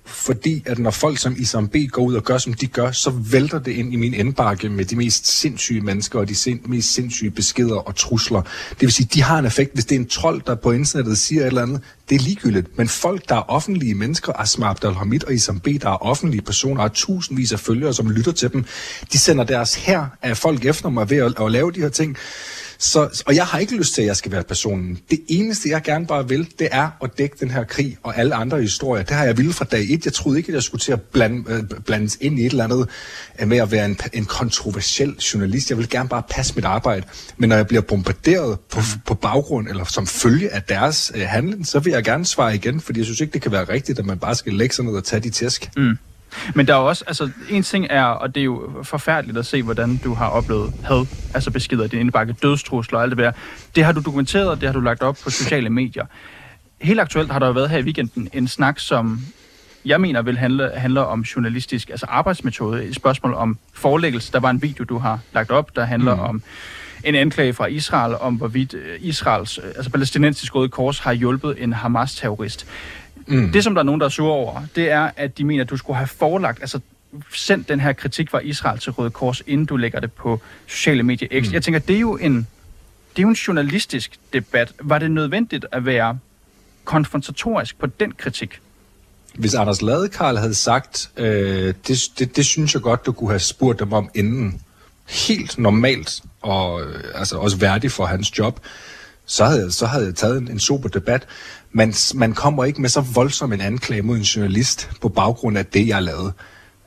Fordi 0.07 0.63
at 0.65 0.79
når 0.79 0.91
folk 0.91 1.17
som 1.17 1.35
Isam 1.37 1.67
B. 1.67 1.75
går 1.91 2.03
ud 2.03 2.15
og 2.15 2.23
gør, 2.23 2.37
som 2.37 2.53
de 2.53 2.67
gør, 2.67 2.91
så 2.91 3.09
vælter 3.09 3.59
det 3.59 3.71
ind 3.71 3.93
i 3.93 3.95
min 3.95 4.13
indbakke 4.13 4.69
med 4.69 4.85
de 4.85 4.95
mest 4.95 5.27
sindssyge 5.27 5.81
mennesker 5.81 6.19
og 6.19 6.29
de 6.29 6.35
sind, 6.35 6.59
mest 6.65 6.93
sindssyge 6.93 7.31
beskeder 7.31 7.75
og 7.75 7.95
trusler. 7.95 8.41
Det 8.69 8.81
vil 8.81 8.91
sige, 8.91 9.09
de 9.13 9.21
har 9.21 9.39
en 9.39 9.45
effekt. 9.45 9.73
Hvis 9.73 9.85
det 9.85 9.95
er 9.95 9.99
en 9.99 10.07
trold, 10.07 10.41
der 10.47 10.55
på 10.55 10.71
internettet 10.71 11.17
siger 11.17 11.41
et 11.41 11.47
eller 11.47 11.61
andet, 11.61 11.81
det 12.09 12.15
er 12.15 12.19
ligegyldigt. 12.19 12.77
Men 12.77 12.87
folk, 12.87 13.29
der 13.29 13.35
er 13.35 13.49
offentlige 13.49 13.95
mennesker, 13.95 14.33
Asma 14.39 14.65
Abdel 14.65 14.93
Hamid 14.93 15.23
og 15.23 15.33
Isam 15.33 15.59
B., 15.59 15.67
der 15.81 15.89
er 15.89 16.05
offentlige 16.05 16.41
personer, 16.41 16.83
og 16.83 16.93
tusindvis 16.93 17.51
af 17.51 17.59
følgere, 17.59 17.93
som 17.93 18.09
lytter 18.09 18.31
til 18.31 18.53
dem, 18.53 18.65
de 19.13 19.17
sender 19.17 19.43
deres 19.43 19.75
her 19.75 20.05
af 20.21 20.37
folk 20.37 20.65
efter 20.65 20.89
mig 20.89 21.09
ved 21.09 21.17
at, 21.17 21.33
at 21.41 21.51
lave 21.51 21.71
de 21.71 21.79
her 21.79 21.89
ting. 21.89 22.17
Så, 22.77 23.23
og 23.25 23.35
jeg 23.35 23.45
har 23.45 23.59
ikke 23.59 23.75
lyst 23.75 23.93
til, 23.93 24.01
at 24.01 24.07
jeg 24.07 24.17
skal 24.17 24.31
være 24.31 24.43
personen. 24.43 24.99
Det 25.09 25.19
eneste, 25.27 25.69
jeg 25.69 25.81
gerne 25.81 26.07
bare 26.07 26.27
vil, 26.27 26.47
det 26.59 26.67
er 26.71 26.89
at 27.03 27.17
dække 27.17 27.35
den 27.39 27.51
her 27.51 27.63
krig 27.63 27.97
og 28.03 28.17
alle 28.17 28.35
andre 28.35 28.61
historier. 28.61 29.03
Det 29.03 29.15
har 29.15 29.25
jeg 29.25 29.37
ville 29.37 29.53
fra 29.53 29.65
dag 29.65 29.85
et. 29.89 30.05
Jeg 30.05 30.13
troede 30.13 30.37
ikke, 30.37 30.49
at 30.49 30.53
jeg 30.53 30.63
skulle 30.63 30.81
til 30.81 30.91
at 30.91 31.01
blande, 31.01 31.43
øh, 31.47 31.63
blandes 31.85 32.17
ind 32.21 32.39
i 32.39 32.45
et 32.45 32.51
eller 32.51 32.63
andet 32.63 32.89
øh, 33.39 33.47
med 33.47 33.57
at 33.57 33.71
være 33.71 33.85
en, 33.85 33.97
en 34.13 34.25
kontroversiel 34.25 35.15
journalist. 35.33 35.69
Jeg 35.69 35.77
vil 35.77 35.89
gerne 35.89 36.09
bare 36.09 36.23
passe 36.29 36.55
mit 36.55 36.65
arbejde. 36.65 37.05
Men 37.37 37.49
når 37.49 37.55
jeg 37.55 37.67
bliver 37.67 37.81
bombarderet 37.81 38.59
på, 38.59 38.79
på 39.05 39.13
baggrund 39.13 39.67
eller 39.67 39.83
som 39.83 40.07
følge 40.07 40.53
af 40.53 40.63
deres 40.63 41.11
øh, 41.15 41.21
handling, 41.27 41.67
så 41.67 41.79
vil 41.79 41.93
jeg 41.93 42.03
gerne 42.03 42.25
svare 42.25 42.55
igen, 42.55 42.81
fordi 42.81 42.99
jeg 42.99 43.05
synes 43.05 43.21
ikke, 43.21 43.33
det 43.33 43.41
kan 43.41 43.51
være 43.51 43.63
rigtigt, 43.63 43.99
at 43.99 44.05
man 44.05 44.19
bare 44.19 44.35
skal 44.35 44.53
lægge 44.53 44.75
sig 44.75 44.85
ned 44.85 44.93
og 44.93 45.03
tage 45.03 45.19
de 45.19 45.29
tæsk. 45.29 45.69
Mm. 45.77 45.97
Men 46.55 46.67
der 46.67 46.73
er 46.73 46.77
også, 46.77 47.03
altså 47.07 47.29
en 47.49 47.63
ting 47.63 47.87
er, 47.89 48.03
og 48.03 48.35
det 48.35 48.41
er 48.41 48.45
jo 48.45 48.69
forfærdeligt 48.83 49.37
at 49.37 49.45
se, 49.45 49.63
hvordan 49.63 49.97
du 50.03 50.13
har 50.13 50.27
oplevet 50.27 50.73
had, 50.83 51.05
altså 51.33 51.51
beskeder 51.51 51.87
din 51.87 51.99
indbakke, 51.99 52.33
dødstrusler 52.33 52.97
og 52.97 53.03
alt 53.03 53.11
det 53.11 53.17
der. 53.17 53.31
Det 53.75 53.83
har 53.83 53.91
du 53.91 54.01
dokumenteret, 54.01 54.61
det 54.61 54.67
har 54.67 54.73
du 54.73 54.79
lagt 54.79 55.03
op 55.03 55.17
på 55.23 55.29
sociale 55.29 55.69
medier. 55.69 56.05
Helt 56.81 56.99
aktuelt 56.99 57.31
har 57.31 57.39
der 57.39 57.47
jo 57.47 57.53
været 57.53 57.69
her 57.69 57.77
i 57.77 57.83
weekenden 57.83 58.29
en 58.33 58.47
snak, 58.47 58.79
som 58.79 59.21
jeg 59.85 60.01
mener 60.01 60.21
vil 60.21 60.37
handle, 60.37 60.71
handle 60.75 61.05
om 61.05 61.21
journalistisk, 61.21 61.89
altså 61.89 62.05
arbejdsmetode. 62.09 62.85
Et 62.85 62.95
spørgsmål 62.95 63.33
om 63.33 63.57
forelæggelse. 63.73 64.31
Der 64.31 64.39
var 64.39 64.49
en 64.49 64.61
video, 64.61 64.83
du 64.83 64.97
har 64.97 65.19
lagt 65.33 65.51
op, 65.51 65.75
der 65.75 65.85
handler 65.85 66.15
mm. 66.15 66.21
om 66.21 66.43
en 67.03 67.15
anklage 67.15 67.53
fra 67.53 67.65
Israel 67.65 68.15
om, 68.19 68.35
hvorvidt 68.35 68.73
øh, 68.73 68.99
Israels, 68.99 69.57
øh, 69.57 69.63
altså 69.75 69.91
palæstinensisk 69.91 70.55
røde 70.55 70.69
kors, 70.69 70.99
har 70.99 71.13
hjulpet 71.13 71.63
en 71.63 71.73
Hamas-terrorist. 71.73 72.67
Mm. 73.27 73.51
Det, 73.51 73.63
som 73.63 73.75
der 73.75 73.81
er 73.81 73.85
nogen, 73.85 74.01
der 74.01 74.05
er 74.05 74.09
sure 74.09 74.31
over, 74.31 74.61
det 74.75 74.91
er, 74.91 75.11
at 75.15 75.37
de 75.37 75.43
mener, 75.43 75.63
at 75.63 75.69
du 75.69 75.77
skulle 75.77 75.97
have 75.97 76.07
forelagt, 76.07 76.61
altså 76.61 76.79
sendt 77.33 77.69
den 77.69 77.79
her 77.79 77.93
kritik 77.93 78.29
fra 78.29 78.39
Israel 78.39 78.79
til 78.79 78.91
Røde 78.91 79.09
Kors, 79.09 79.41
inden 79.47 79.65
du 79.65 79.75
lægger 79.77 79.99
det 79.99 80.11
på 80.11 80.41
sociale 80.67 81.03
medier 81.03 81.41
X. 81.41 81.47
Mm. 81.47 81.53
Jeg 81.53 81.63
tænker, 81.63 81.79
det 81.79 81.95
er 81.95 81.99
jo 81.99 82.17
en, 82.17 82.35
det 83.09 83.19
er 83.19 83.21
jo 83.21 83.29
en 83.29 83.35
journalistisk 83.35 84.11
debat. 84.33 84.73
Var 84.81 84.99
det 84.99 85.11
nødvendigt 85.11 85.65
at 85.71 85.85
være 85.85 86.19
konfrontatorisk 86.85 87.79
på 87.79 87.85
den 87.85 88.11
kritik? 88.11 88.59
Hvis 89.35 89.53
Anders 89.53 89.81
Ladekarl 89.81 90.37
havde 90.37 90.53
sagt, 90.53 91.09
øh, 91.17 91.73
det, 91.87 91.99
det, 92.19 92.35
det 92.35 92.45
synes 92.45 92.73
jeg 92.73 92.81
godt, 92.81 93.05
du 93.05 93.11
kunne 93.11 93.29
have 93.29 93.39
spurgt 93.39 93.79
dem 93.79 93.93
om 93.93 94.09
inden. 94.15 94.61
Helt 95.07 95.57
normalt, 95.57 96.21
og 96.41 96.81
øh, 96.81 97.03
altså 97.15 97.37
også 97.37 97.57
værdigt 97.57 97.93
for 97.93 98.05
hans 98.05 98.39
job, 98.39 98.59
så 99.27 99.45
havde, 99.45 99.71
så 99.71 99.85
havde 99.85 100.05
jeg 100.05 100.15
taget 100.15 100.37
en, 100.37 100.51
en 100.51 100.59
super 100.59 100.89
debat. 100.89 101.27
Man, 101.71 101.93
man 102.15 102.33
kommer 102.33 102.65
ikke 102.65 102.81
med 102.81 102.89
så 102.89 103.01
voldsom 103.01 103.53
en 103.53 103.61
anklage 103.61 104.01
mod 104.01 104.17
en 104.17 104.21
journalist 104.21 104.89
på 105.01 105.09
baggrund 105.09 105.57
af 105.57 105.65
det, 105.65 105.87
jeg 105.87 106.03
lavede. 106.03 106.33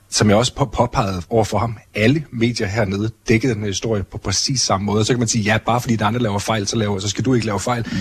Som 0.09 0.29
jeg 0.29 0.37
også 0.37 0.55
påpegede 0.55 1.21
over 1.29 1.43
for 1.43 1.57
ham. 1.57 1.77
Alle 1.95 2.25
medier 2.31 2.67
hernede 2.67 3.11
dækkede 3.27 3.53
den 3.53 3.61
her 3.61 3.67
historie 3.67 4.03
på 4.03 4.17
præcis 4.17 4.61
samme 4.61 4.85
måde. 4.85 5.05
Så 5.05 5.13
kan 5.13 5.19
man 5.19 5.27
sige, 5.27 5.41
ja, 5.41 5.57
bare 5.65 5.81
fordi 5.81 5.95
der 5.95 6.05
andre 6.05 6.19
laver 6.19 6.39
fejl, 6.39 6.67
så, 6.67 6.75
laver, 6.75 6.99
så 6.99 7.09
skal 7.09 7.25
du 7.25 7.33
ikke 7.33 7.45
lave 7.45 7.59
fejl. 7.59 7.87
Mm. 7.91 7.97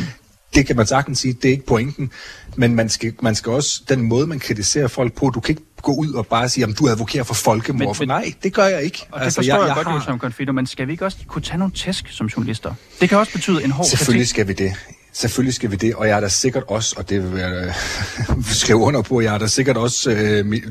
Det 0.54 0.66
kan 0.66 0.76
man 0.76 0.86
sagtens 0.86 1.18
sige, 1.18 1.32
det 1.32 1.44
er 1.44 1.52
ikke 1.52 1.66
pointen. 1.66 2.10
Men 2.56 2.74
man 2.74 2.88
skal, 2.88 3.14
man 3.22 3.34
skal 3.34 3.52
også, 3.52 3.82
den 3.88 4.02
måde 4.02 4.26
man 4.26 4.38
kritiserer 4.38 4.88
folk 4.88 5.12
på, 5.12 5.30
du 5.30 5.40
kan 5.40 5.52
ikke 5.52 5.62
gå 5.82 5.94
ud 5.94 6.12
og 6.12 6.26
bare 6.26 6.48
sige, 6.48 6.64
at 6.64 6.78
du 6.78 6.88
advokerer 6.88 7.24
for 7.24 7.34
folkemord. 7.34 7.88
Men, 7.88 7.94
for 7.94 8.04
nej, 8.04 8.34
det 8.42 8.52
gør 8.52 8.66
jeg 8.66 8.82
ikke. 8.82 9.06
Og 9.10 9.18
det 9.18 9.24
altså, 9.24 9.38
forstår 9.38 9.54
jeg, 9.54 9.60
jeg, 9.60 9.76
jeg 9.76 9.84
godt, 9.84 9.86
har... 9.86 10.04
som 10.04 10.18
konfident, 10.18 10.54
men 10.54 10.66
skal 10.66 10.86
vi 10.86 10.92
ikke 10.92 11.04
også 11.04 11.18
kunne 11.26 11.42
tage 11.42 11.58
nogle 11.58 11.72
tæsk 11.74 12.08
som 12.08 12.26
journalister? 12.26 12.74
Det 13.00 13.08
kan 13.08 13.18
også 13.18 13.32
betyde 13.32 13.64
en 13.64 13.70
hård 13.70 13.86
Selvfølgelig 13.86 14.20
kritik. 14.20 14.30
skal 14.30 14.48
vi 14.48 14.52
det. 14.52 14.72
Selvfølgelig 15.12 15.54
skal 15.54 15.70
vi 15.70 15.76
det, 15.76 15.94
og 15.94 16.08
jeg 16.08 16.16
er 16.16 16.20
da 16.20 16.28
sikkert 16.28 16.62
også, 16.68 16.94
og 16.98 17.08
det 17.08 17.32
vil 17.32 17.40
jeg 17.40 17.74
skrive 18.62 18.78
under 18.78 19.02
på, 19.02 19.20
jeg 19.20 19.34
er 19.34 19.38
da 19.38 19.46
sikkert 19.46 19.76
også 19.76 20.10
øh, 20.10 20.62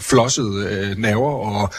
flosset 0.00 0.66
øh, 0.68 0.98
naver 0.98 1.32
og, 1.32 1.72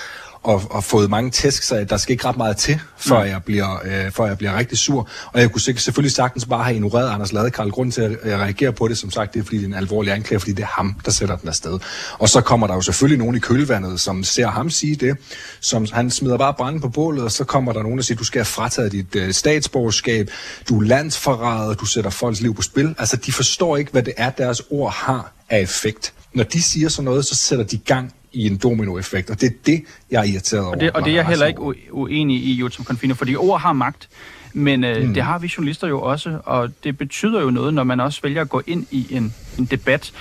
og, 0.43 0.62
og 0.69 0.84
fået 0.84 1.10
mange 1.10 1.32
tæsk, 1.32 1.63
så 1.63 1.86
der 1.89 1.97
skal 1.97 2.13
ikke 2.13 2.25
ret 2.25 2.38
meget 2.38 2.58
til, 2.58 2.79
før, 2.97 3.23
mm. 3.23 3.29
jeg, 3.29 3.43
bliver, 3.43 3.82
øh, 3.86 4.12
før 4.12 4.25
jeg 4.25 4.38
bliver 4.38 4.58
rigtig 4.58 4.77
sur. 4.77 5.10
Og 5.34 5.41
jeg 5.41 5.51
kunne 5.51 5.62
selvfølgelig 5.62 6.12
sagtens 6.12 6.45
bare 6.45 6.63
have 6.63 6.75
ignoreret 6.75 7.10
Anders 7.10 7.34
Ladekarl. 7.34 7.69
Grund 7.69 7.91
til, 7.91 8.01
at 8.01 8.29
jeg 8.29 8.39
reagerer 8.39 8.71
på 8.71 8.88
det, 8.88 8.97
som 8.97 9.12
sagt, 9.12 9.34
det 9.34 9.39
er 9.39 9.43
fordi, 9.43 9.58
det 9.58 9.63
er 9.63 9.67
en 9.67 9.73
alvorlig 9.73 10.13
anklage, 10.13 10.39
fordi 10.39 10.51
det 10.51 10.63
er 10.63 10.67
ham, 10.67 10.95
der 11.06 11.12
sætter 11.12 11.36
den 11.36 11.49
afsted. 11.49 11.79
Og 12.19 12.29
så 12.29 12.41
kommer 12.41 12.67
der 12.67 12.73
jo 12.73 12.82
selvfølgelig 12.82 13.19
nogen 13.19 13.36
i 13.36 13.39
kølvandet, 13.39 13.99
som 13.99 14.23
ser 14.23 14.47
ham 14.47 14.69
sige 14.69 14.95
det, 14.95 15.17
som 15.60 15.88
han 15.93 16.12
smider 16.12 16.38
bare 16.38 16.53
branden 16.53 16.82
på 16.82 16.89
bålet, 16.89 17.23
og 17.23 17.32
så 17.32 17.43
kommer 17.43 17.73
der 17.73 17.84
nogen, 17.84 17.97
der 17.97 18.03
siger, 18.03 18.17
du 18.17 18.23
skal 18.23 18.39
have 18.39 18.45
frataget 18.45 18.91
dit 18.91 19.15
øh, 19.15 19.34
statsborgerskab, 19.34 20.29
du 20.69 20.79
er 20.79 20.84
landsforræder, 20.84 21.73
du 21.73 21.86
sætter 21.86 22.10
folks 22.10 22.41
liv 22.41 22.56
på 22.56 22.62
spil. 22.62 22.95
Altså, 22.99 23.17
de 23.17 23.32
forstår 23.32 23.77
ikke, 23.77 23.91
hvad 23.91 24.03
det 24.03 24.13
er, 24.17 24.29
deres 24.29 24.62
ord 24.69 24.93
har 24.93 25.34
af 25.49 25.62
effekt. 25.62 26.13
Når 26.34 26.43
de 26.43 26.63
siger 26.63 26.89
sådan 26.89 27.06
noget, 27.06 27.25
så 27.25 27.36
sætter 27.36 27.65
de 27.65 27.77
gang 27.77 28.13
i 28.34 28.48
en 28.48 28.58
dominoeffekt, 28.58 29.30
og 29.30 29.41
det 29.41 29.48
er 29.48 29.54
det, 29.65 29.84
jeg 30.12 30.19
er 30.19 30.24
irriteret 30.24 30.63
over. 30.63 30.74
Og 30.74 30.82
det, 30.82 30.91
og 30.91 31.04
det 31.04 31.12
er 31.12 31.15
jeg 31.15 31.26
heller 31.26 31.46
ikke 31.46 31.62
uenig 31.91 32.43
i, 32.43 32.54
Jotam 32.54 32.86
Confino, 32.86 33.13
fordi 33.13 33.36
ord 33.36 33.62
har 33.62 33.74
magt, 33.74 34.10
men 34.54 34.84
øh, 34.84 35.08
mm. 35.08 35.13
det 35.13 35.24
har 35.24 35.39
vi 35.39 35.52
journalister 35.58 35.88
jo 35.88 36.02
også, 36.02 36.39
og 36.46 36.69
det 36.84 36.98
betyder 36.98 37.41
jo 37.41 37.50
noget, 37.50 37.74
når 37.74 37.84
man 37.84 38.00
også 38.00 38.22
vælger 38.24 38.41
at 38.41 38.50
gå 38.50 38.62
ind 38.67 38.86
i 38.91 39.08
en, 39.10 39.34
en 39.58 39.65
debat. 39.65 40.12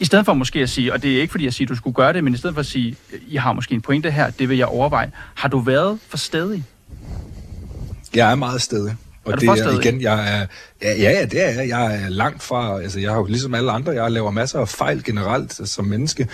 I 0.00 0.04
stedet 0.04 0.24
for 0.24 0.34
måske 0.34 0.60
at 0.60 0.70
sige, 0.70 0.92
og 0.92 1.02
det 1.02 1.16
er 1.16 1.20
ikke 1.20 1.30
fordi 1.30 1.44
jeg 1.44 1.52
siger, 1.52 1.66
at 1.66 1.70
du 1.70 1.76
skulle 1.76 1.94
gøre 1.94 2.12
det, 2.12 2.24
men 2.24 2.34
i 2.34 2.36
stedet 2.36 2.54
for 2.54 2.60
at 2.60 2.66
sige, 2.66 2.96
I 3.28 3.36
har 3.36 3.52
måske 3.52 3.74
en 3.74 3.80
pointe 3.80 4.10
her, 4.10 4.30
det 4.30 4.48
vil 4.48 4.58
jeg 4.58 4.66
overveje. 4.66 5.10
Har 5.34 5.48
du 5.48 5.58
været 5.58 5.98
for 6.08 6.16
stedig? 6.16 6.64
Jeg 8.14 8.30
er 8.30 8.34
meget 8.34 8.62
stedig. 8.62 8.96
Og 9.24 9.32
er 9.32 9.36
det 9.36 9.48
er 9.48 9.80
igen, 9.80 10.00
jeg 10.00 10.40
er, 10.40 10.46
ja, 10.82 11.12
ja, 11.12 11.24
det 11.24 11.44
er 11.44 11.50
jeg. 11.50 11.68
Jeg 11.68 12.02
er 12.04 12.08
langt 12.08 12.42
fra, 12.42 12.80
altså 12.80 13.00
jeg 13.00 13.10
har 13.10 13.18
jo 13.18 13.24
ligesom 13.24 13.54
alle 13.54 13.72
andre, 13.72 13.92
jeg 13.92 14.10
laver 14.10 14.30
masser 14.30 14.58
af 14.58 14.68
fejl 14.68 15.04
generelt 15.04 15.68
som 15.68 15.84
menneske. 15.84 16.28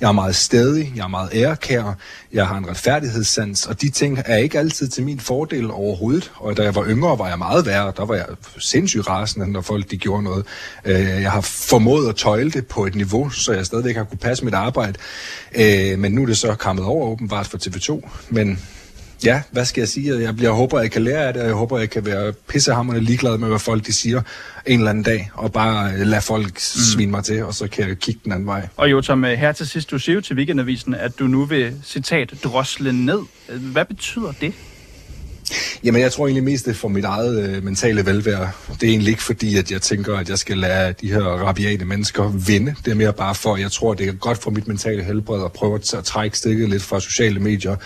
Jeg 0.00 0.08
er 0.08 0.12
meget 0.12 0.36
stedig, 0.36 0.92
jeg 0.96 1.04
er 1.04 1.08
meget 1.08 1.30
ærekær, 1.34 1.96
jeg 2.32 2.46
har 2.46 2.58
en 2.58 2.68
retfærdighedssans, 2.68 3.66
og 3.66 3.80
de 3.80 3.90
ting 3.90 4.18
er 4.26 4.36
ikke 4.36 4.58
altid 4.58 4.88
til 4.88 5.04
min 5.04 5.20
fordel 5.20 5.70
overhovedet. 5.70 6.32
Og 6.34 6.56
da 6.56 6.62
jeg 6.62 6.74
var 6.74 6.86
yngre, 6.86 7.18
var 7.18 7.28
jeg 7.28 7.38
meget 7.38 7.66
værre. 7.66 7.92
Der 7.96 8.04
var 8.04 8.14
jeg 8.14 8.26
sindssygt 8.58 9.08
rasende, 9.08 9.52
når 9.52 9.60
folk 9.60 9.90
de 9.90 9.96
gjorde 9.96 10.22
noget. 10.22 10.46
Øh, 10.84 11.22
jeg 11.22 11.30
har 11.30 11.40
formået 11.40 12.08
at 12.08 12.16
tøjle 12.16 12.50
det 12.50 12.66
på 12.66 12.86
et 12.86 12.94
niveau, 12.94 13.30
så 13.30 13.52
jeg 13.52 13.66
stadigvæk 13.66 13.96
har 13.96 14.04
kunne 14.04 14.18
passe 14.18 14.44
mit 14.44 14.54
arbejde. 14.54 14.98
Øh, 15.54 15.98
men 15.98 16.12
nu 16.12 16.22
er 16.22 16.26
det 16.26 16.36
så 16.36 16.54
kommet 16.54 16.84
over 16.84 17.08
åbenbart 17.08 17.46
for 17.46 17.58
TV2. 17.58 18.08
Men 18.30 18.58
ja, 19.24 19.42
hvad 19.50 19.64
skal 19.64 19.80
jeg 19.80 19.88
sige? 19.88 20.20
Jeg, 20.20 20.34
jeg 20.40 20.50
håber, 20.50 20.80
jeg 20.80 20.90
kan 20.90 21.02
lære 21.02 21.26
af 21.26 21.32
det, 21.32 21.42
og 21.42 21.48
jeg 21.48 21.56
håber, 21.56 21.78
jeg 21.78 21.90
kan 21.90 22.06
være 22.06 22.32
pissehammerende 22.32 23.04
ligeglad 23.04 23.38
med, 23.38 23.48
hvad 23.48 23.58
folk 23.58 23.86
de 23.86 23.92
siger 23.92 24.22
en 24.66 24.78
eller 24.78 24.90
anden 24.90 25.04
dag, 25.04 25.30
og 25.34 25.52
bare 25.52 25.92
øh, 25.92 26.00
lade 26.00 26.22
folk 26.22 26.46
mm. 26.46 26.58
svine 26.92 27.10
mig 27.10 27.24
til, 27.24 27.44
og 27.44 27.54
så 27.54 27.68
kan 27.68 27.88
jeg 27.88 27.98
kigge 27.98 28.20
den 28.24 28.32
anden 28.32 28.46
vej. 28.46 28.68
Og 28.76 28.90
jo, 28.90 29.00
Tom, 29.00 29.24
her 29.24 29.52
til 29.52 29.66
sidst, 29.66 29.90
du 29.90 29.98
siger 29.98 30.14
jo 30.14 30.20
til 30.20 30.36
Weekendavisen, 30.36 30.94
at 30.94 31.18
du 31.18 31.24
nu 31.26 31.44
vil, 31.44 31.74
citat, 31.84 32.34
drosle 32.44 32.92
ned. 32.92 33.20
Hvad 33.48 33.84
betyder 33.84 34.32
det? 34.40 34.54
Jamen, 35.84 36.00
jeg 36.00 36.12
tror 36.12 36.26
egentlig 36.26 36.44
mest, 36.44 36.64
det 36.64 36.70
er 36.70 36.74
for 36.74 36.88
mit 36.88 37.04
eget 37.04 37.48
øh, 37.48 37.64
mentale 37.64 38.06
velvære. 38.06 38.50
Det 38.80 38.82
er 38.82 38.90
egentlig 38.90 39.10
ikke 39.10 39.22
fordi, 39.22 39.58
at 39.58 39.70
jeg 39.70 39.82
tænker, 39.82 40.16
at 40.16 40.28
jeg 40.28 40.38
skal 40.38 40.58
lade 40.58 40.94
de 41.00 41.12
her 41.12 41.20
rabiate 41.20 41.84
mennesker 41.84 42.28
vinde. 42.28 42.74
Det 42.84 42.90
er 42.90 42.94
mere 42.94 43.12
bare 43.12 43.34
for, 43.34 43.54
at 43.54 43.60
jeg 43.60 43.72
tror, 43.72 43.94
det 43.94 44.08
er 44.08 44.12
godt 44.12 44.38
for 44.38 44.50
mit 44.50 44.68
mentale 44.68 45.04
helbred 45.04 45.44
at 45.44 45.52
prøve 45.52 45.74
at, 45.74 45.94
at 45.94 46.04
trække 46.04 46.38
stikket 46.38 46.68
lidt 46.68 46.82
fra 46.82 47.00
sociale 47.00 47.40
medier. 47.40 47.76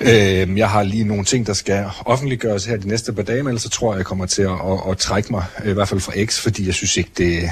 Øh, 0.00 0.58
jeg 0.58 0.70
har 0.70 0.82
lige 0.82 1.04
nogle 1.04 1.24
ting, 1.24 1.46
der 1.46 1.52
skal 1.52 1.84
offentliggøres 2.04 2.64
her 2.64 2.76
de 2.76 2.88
næste 2.88 3.12
par 3.12 3.22
dage, 3.22 3.42
men 3.42 3.58
så 3.58 3.68
tror 3.68 3.92
jeg, 3.92 3.98
jeg 3.98 4.06
kommer 4.06 4.26
til 4.26 4.42
at, 4.42 4.50
at, 4.50 4.90
at 4.90 4.98
trække 4.98 5.32
mig, 5.32 5.44
i 5.64 5.72
hvert 5.72 5.88
fald 5.88 6.00
fra 6.00 6.12
X, 6.24 6.40
fordi 6.40 6.66
jeg 6.66 6.74
synes 6.74 6.96
ikke, 6.96 7.10
det, 7.18 7.42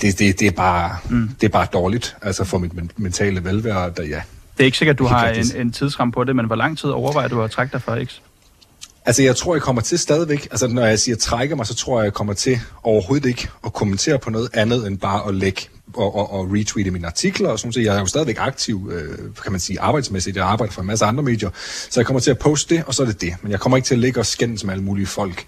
det, 0.00 0.18
det, 0.18 0.40
det, 0.40 0.46
er, 0.46 0.50
bare, 0.50 0.96
mm. 1.10 1.30
det 1.40 1.46
er 1.46 1.50
bare 1.50 1.66
dårligt 1.72 2.16
altså 2.22 2.44
for 2.44 2.58
mit 2.58 2.98
mentale 2.98 3.44
velvære. 3.44 3.92
Der, 3.96 4.02
ja, 4.02 4.20
det 4.56 4.60
er 4.60 4.64
ikke 4.64 4.78
sikkert, 4.78 4.94
at 4.94 4.98
du 4.98 5.04
har 5.04 5.28
en, 5.28 5.46
en 5.56 5.72
tidsram 5.72 6.12
på 6.12 6.24
det, 6.24 6.36
men 6.36 6.46
hvor 6.46 6.56
lang 6.56 6.78
tid 6.78 6.90
overvejer 6.90 7.28
du 7.28 7.42
at 7.42 7.50
trække 7.50 7.72
dig 7.72 7.82
fra 7.82 8.04
X? 8.04 8.20
Altså, 9.06 9.22
jeg 9.22 9.36
tror, 9.36 9.54
jeg 9.54 9.62
kommer 9.62 9.82
til 9.82 9.98
stadigvæk, 9.98 10.48
altså 10.50 10.68
når 10.68 10.86
jeg 10.86 10.98
siger 10.98 11.16
trækker 11.16 11.56
mig, 11.56 11.66
så 11.66 11.74
tror 11.74 12.00
jeg, 12.00 12.04
jeg 12.04 12.12
kommer 12.12 12.32
til 12.32 12.58
overhovedet 12.82 13.28
ikke 13.28 13.48
at 13.66 13.72
kommentere 13.72 14.18
på 14.18 14.30
noget 14.30 14.48
andet, 14.54 14.86
end 14.86 14.98
bare 14.98 15.28
at 15.28 15.34
lægge 15.34 15.60
og, 15.94 16.14
og, 16.14 16.32
og 16.32 16.52
retweete 16.52 16.90
mine 16.90 17.06
artikler 17.06 17.48
og 17.48 17.58
sådan 17.58 17.72
noget. 17.76 17.86
Jeg 17.86 17.96
er 17.96 18.00
jo 18.00 18.06
stadigvæk 18.06 18.36
aktiv, 18.38 18.90
øh, 18.92 19.18
kan 19.42 19.52
man 19.52 19.60
sige, 19.60 19.80
arbejdsmæssigt. 19.80 20.36
Jeg 20.36 20.46
arbejder 20.46 20.72
for 20.72 20.80
en 20.80 20.86
masse 20.86 21.04
andre 21.04 21.22
medier, 21.22 21.50
så 21.90 22.00
jeg 22.00 22.06
kommer 22.06 22.20
til 22.20 22.30
at 22.30 22.38
poste 22.38 22.74
det, 22.74 22.84
og 22.86 22.94
så 22.94 23.02
er 23.02 23.06
det 23.06 23.20
det. 23.20 23.34
Men 23.42 23.52
jeg 23.52 23.60
kommer 23.60 23.76
ikke 23.76 23.86
til 23.86 23.94
at 23.94 23.98
ligge 23.98 24.20
og 24.20 24.26
skændes 24.26 24.64
med 24.64 24.72
alle 24.72 24.84
mulige 24.84 25.06
folk. 25.06 25.46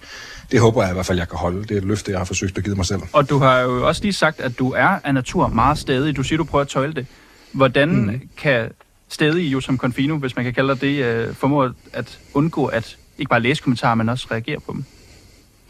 Det 0.51 0.59
håber 0.59 0.81
jeg 0.81 0.91
i 0.91 0.93
hvert 0.93 1.05
fald, 1.05 1.17
jeg 1.17 1.29
kan 1.29 1.37
holde. 1.37 1.61
Det 1.61 1.71
er 1.71 1.77
et 1.77 1.85
løfte, 1.85 2.11
jeg 2.11 2.19
har 2.19 2.25
forsøgt 2.25 2.57
at 2.57 2.63
give 2.63 2.75
mig 2.75 2.85
selv. 2.85 3.01
Og 3.13 3.29
du 3.29 3.37
har 3.37 3.59
jo 3.59 3.87
også 3.87 4.01
lige 4.01 4.13
sagt, 4.13 4.39
at 4.39 4.59
du 4.59 4.71
er 4.71 4.99
af 5.03 5.13
natur 5.13 5.47
meget 5.47 5.77
stadig. 5.77 6.15
Du 6.15 6.23
siger, 6.23 6.37
du 6.37 6.43
prøver 6.43 6.61
at 6.61 6.67
tøjle 6.67 6.93
det. 6.93 7.05
Hvordan 7.51 7.89
mm. 7.89 8.21
kan 8.37 8.69
stadig 9.09 9.53
jo 9.53 9.61
som 9.61 9.77
Confino, 9.77 10.17
hvis 10.17 10.35
man 10.35 10.45
kan 10.45 10.53
kalde 10.53 10.75
det, 10.75 11.03
øh, 11.03 11.33
formå 11.33 11.69
at 11.93 12.19
undgå 12.33 12.65
at 12.65 12.97
ikke 13.17 13.29
bare 13.29 13.41
læse 13.41 13.63
kommentarer, 13.63 13.95
men 13.95 14.09
også 14.09 14.27
reagere 14.31 14.59
på 14.59 14.73
dem? 14.73 14.83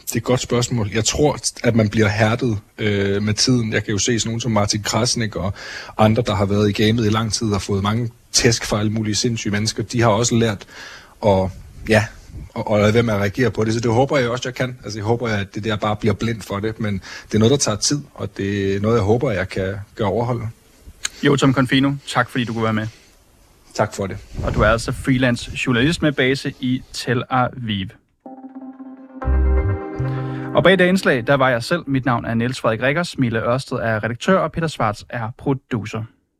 Det 0.08 0.14
er 0.14 0.16
et 0.16 0.24
godt 0.24 0.40
spørgsmål. 0.40 0.90
Jeg 0.94 1.04
tror, 1.04 1.38
at 1.64 1.76
man 1.76 1.88
bliver 1.88 2.08
hærdet 2.08 2.58
øh, 2.78 3.22
med 3.22 3.34
tiden. 3.34 3.72
Jeg 3.72 3.84
kan 3.84 3.92
jo 3.92 3.98
se 3.98 4.20
sådan 4.20 4.28
nogen 4.28 4.40
som 4.40 4.52
Martin 4.52 4.82
Krasnik 4.82 5.36
og 5.36 5.54
andre, 5.98 6.22
der 6.26 6.34
har 6.34 6.44
været 6.44 6.68
i 6.68 6.72
gamet 6.72 7.06
i 7.06 7.08
lang 7.08 7.32
tid 7.32 7.52
og 7.52 7.62
fået 7.62 7.82
mange 7.82 8.10
tæsk 8.32 8.64
for 8.64 8.76
alle 8.76 8.92
mulige 8.92 9.14
sindssyge 9.14 9.52
mennesker. 9.52 9.82
De 9.82 10.00
har 10.00 10.08
også 10.08 10.34
lært 10.34 10.66
at, 11.26 11.50
ja, 11.88 12.04
og, 12.54 12.70
og 12.70 12.78
lade 12.78 12.94
være 12.94 13.02
med 13.02 13.14
at 13.14 13.20
reagere 13.20 13.50
på 13.50 13.64
det. 13.64 13.74
Så 13.74 13.80
det 13.80 13.90
håber 13.90 14.18
jeg 14.18 14.28
også, 14.28 14.48
jeg 14.48 14.54
kan. 14.54 14.78
Altså 14.84 14.98
jeg 14.98 15.04
håber, 15.04 15.28
at 15.28 15.54
det 15.54 15.64
der 15.64 15.76
bare 15.76 15.96
bliver 15.96 16.14
blind 16.14 16.42
for 16.42 16.60
det. 16.60 16.80
Men 16.80 17.02
det 17.26 17.34
er 17.34 17.38
noget, 17.38 17.50
der 17.50 17.56
tager 17.56 17.76
tid, 17.76 18.00
og 18.14 18.36
det 18.36 18.76
er 18.76 18.80
noget, 18.80 18.96
jeg 18.96 19.04
håber, 19.04 19.30
jeg 19.30 19.48
kan 19.48 19.74
gøre 19.94 20.08
overholde. 20.08 20.48
Jo, 21.22 21.36
Tom 21.36 21.54
Confino, 21.54 21.92
tak 22.06 22.30
fordi 22.30 22.44
du 22.44 22.52
kunne 22.52 22.64
være 22.64 22.72
med. 22.72 22.86
Tak 23.74 23.94
for 23.94 24.06
det. 24.06 24.16
Og 24.44 24.54
du 24.54 24.60
er 24.60 24.66
altså 24.66 24.92
freelance 24.92 25.50
journalist 25.66 26.02
med 26.02 26.12
base 26.12 26.54
i 26.60 26.82
Tel 26.92 27.22
Aviv. 27.30 27.86
Og 30.54 30.64
bag 30.64 30.78
det 30.78 30.86
indslag, 30.86 31.26
der 31.26 31.34
var 31.34 31.48
jeg 31.48 31.62
selv. 31.62 31.82
Mit 31.86 32.04
navn 32.04 32.24
er 32.24 32.34
Niels 32.34 32.60
Frederik 32.60 32.82
Rikkers, 32.82 33.18
Mille 33.18 33.42
Ørsted 33.42 33.76
er 33.76 34.04
redaktør, 34.04 34.38
og 34.38 34.52
Peter 34.52 34.66
Svarts 34.66 35.06
er 35.10 35.30
producer. 35.38 36.02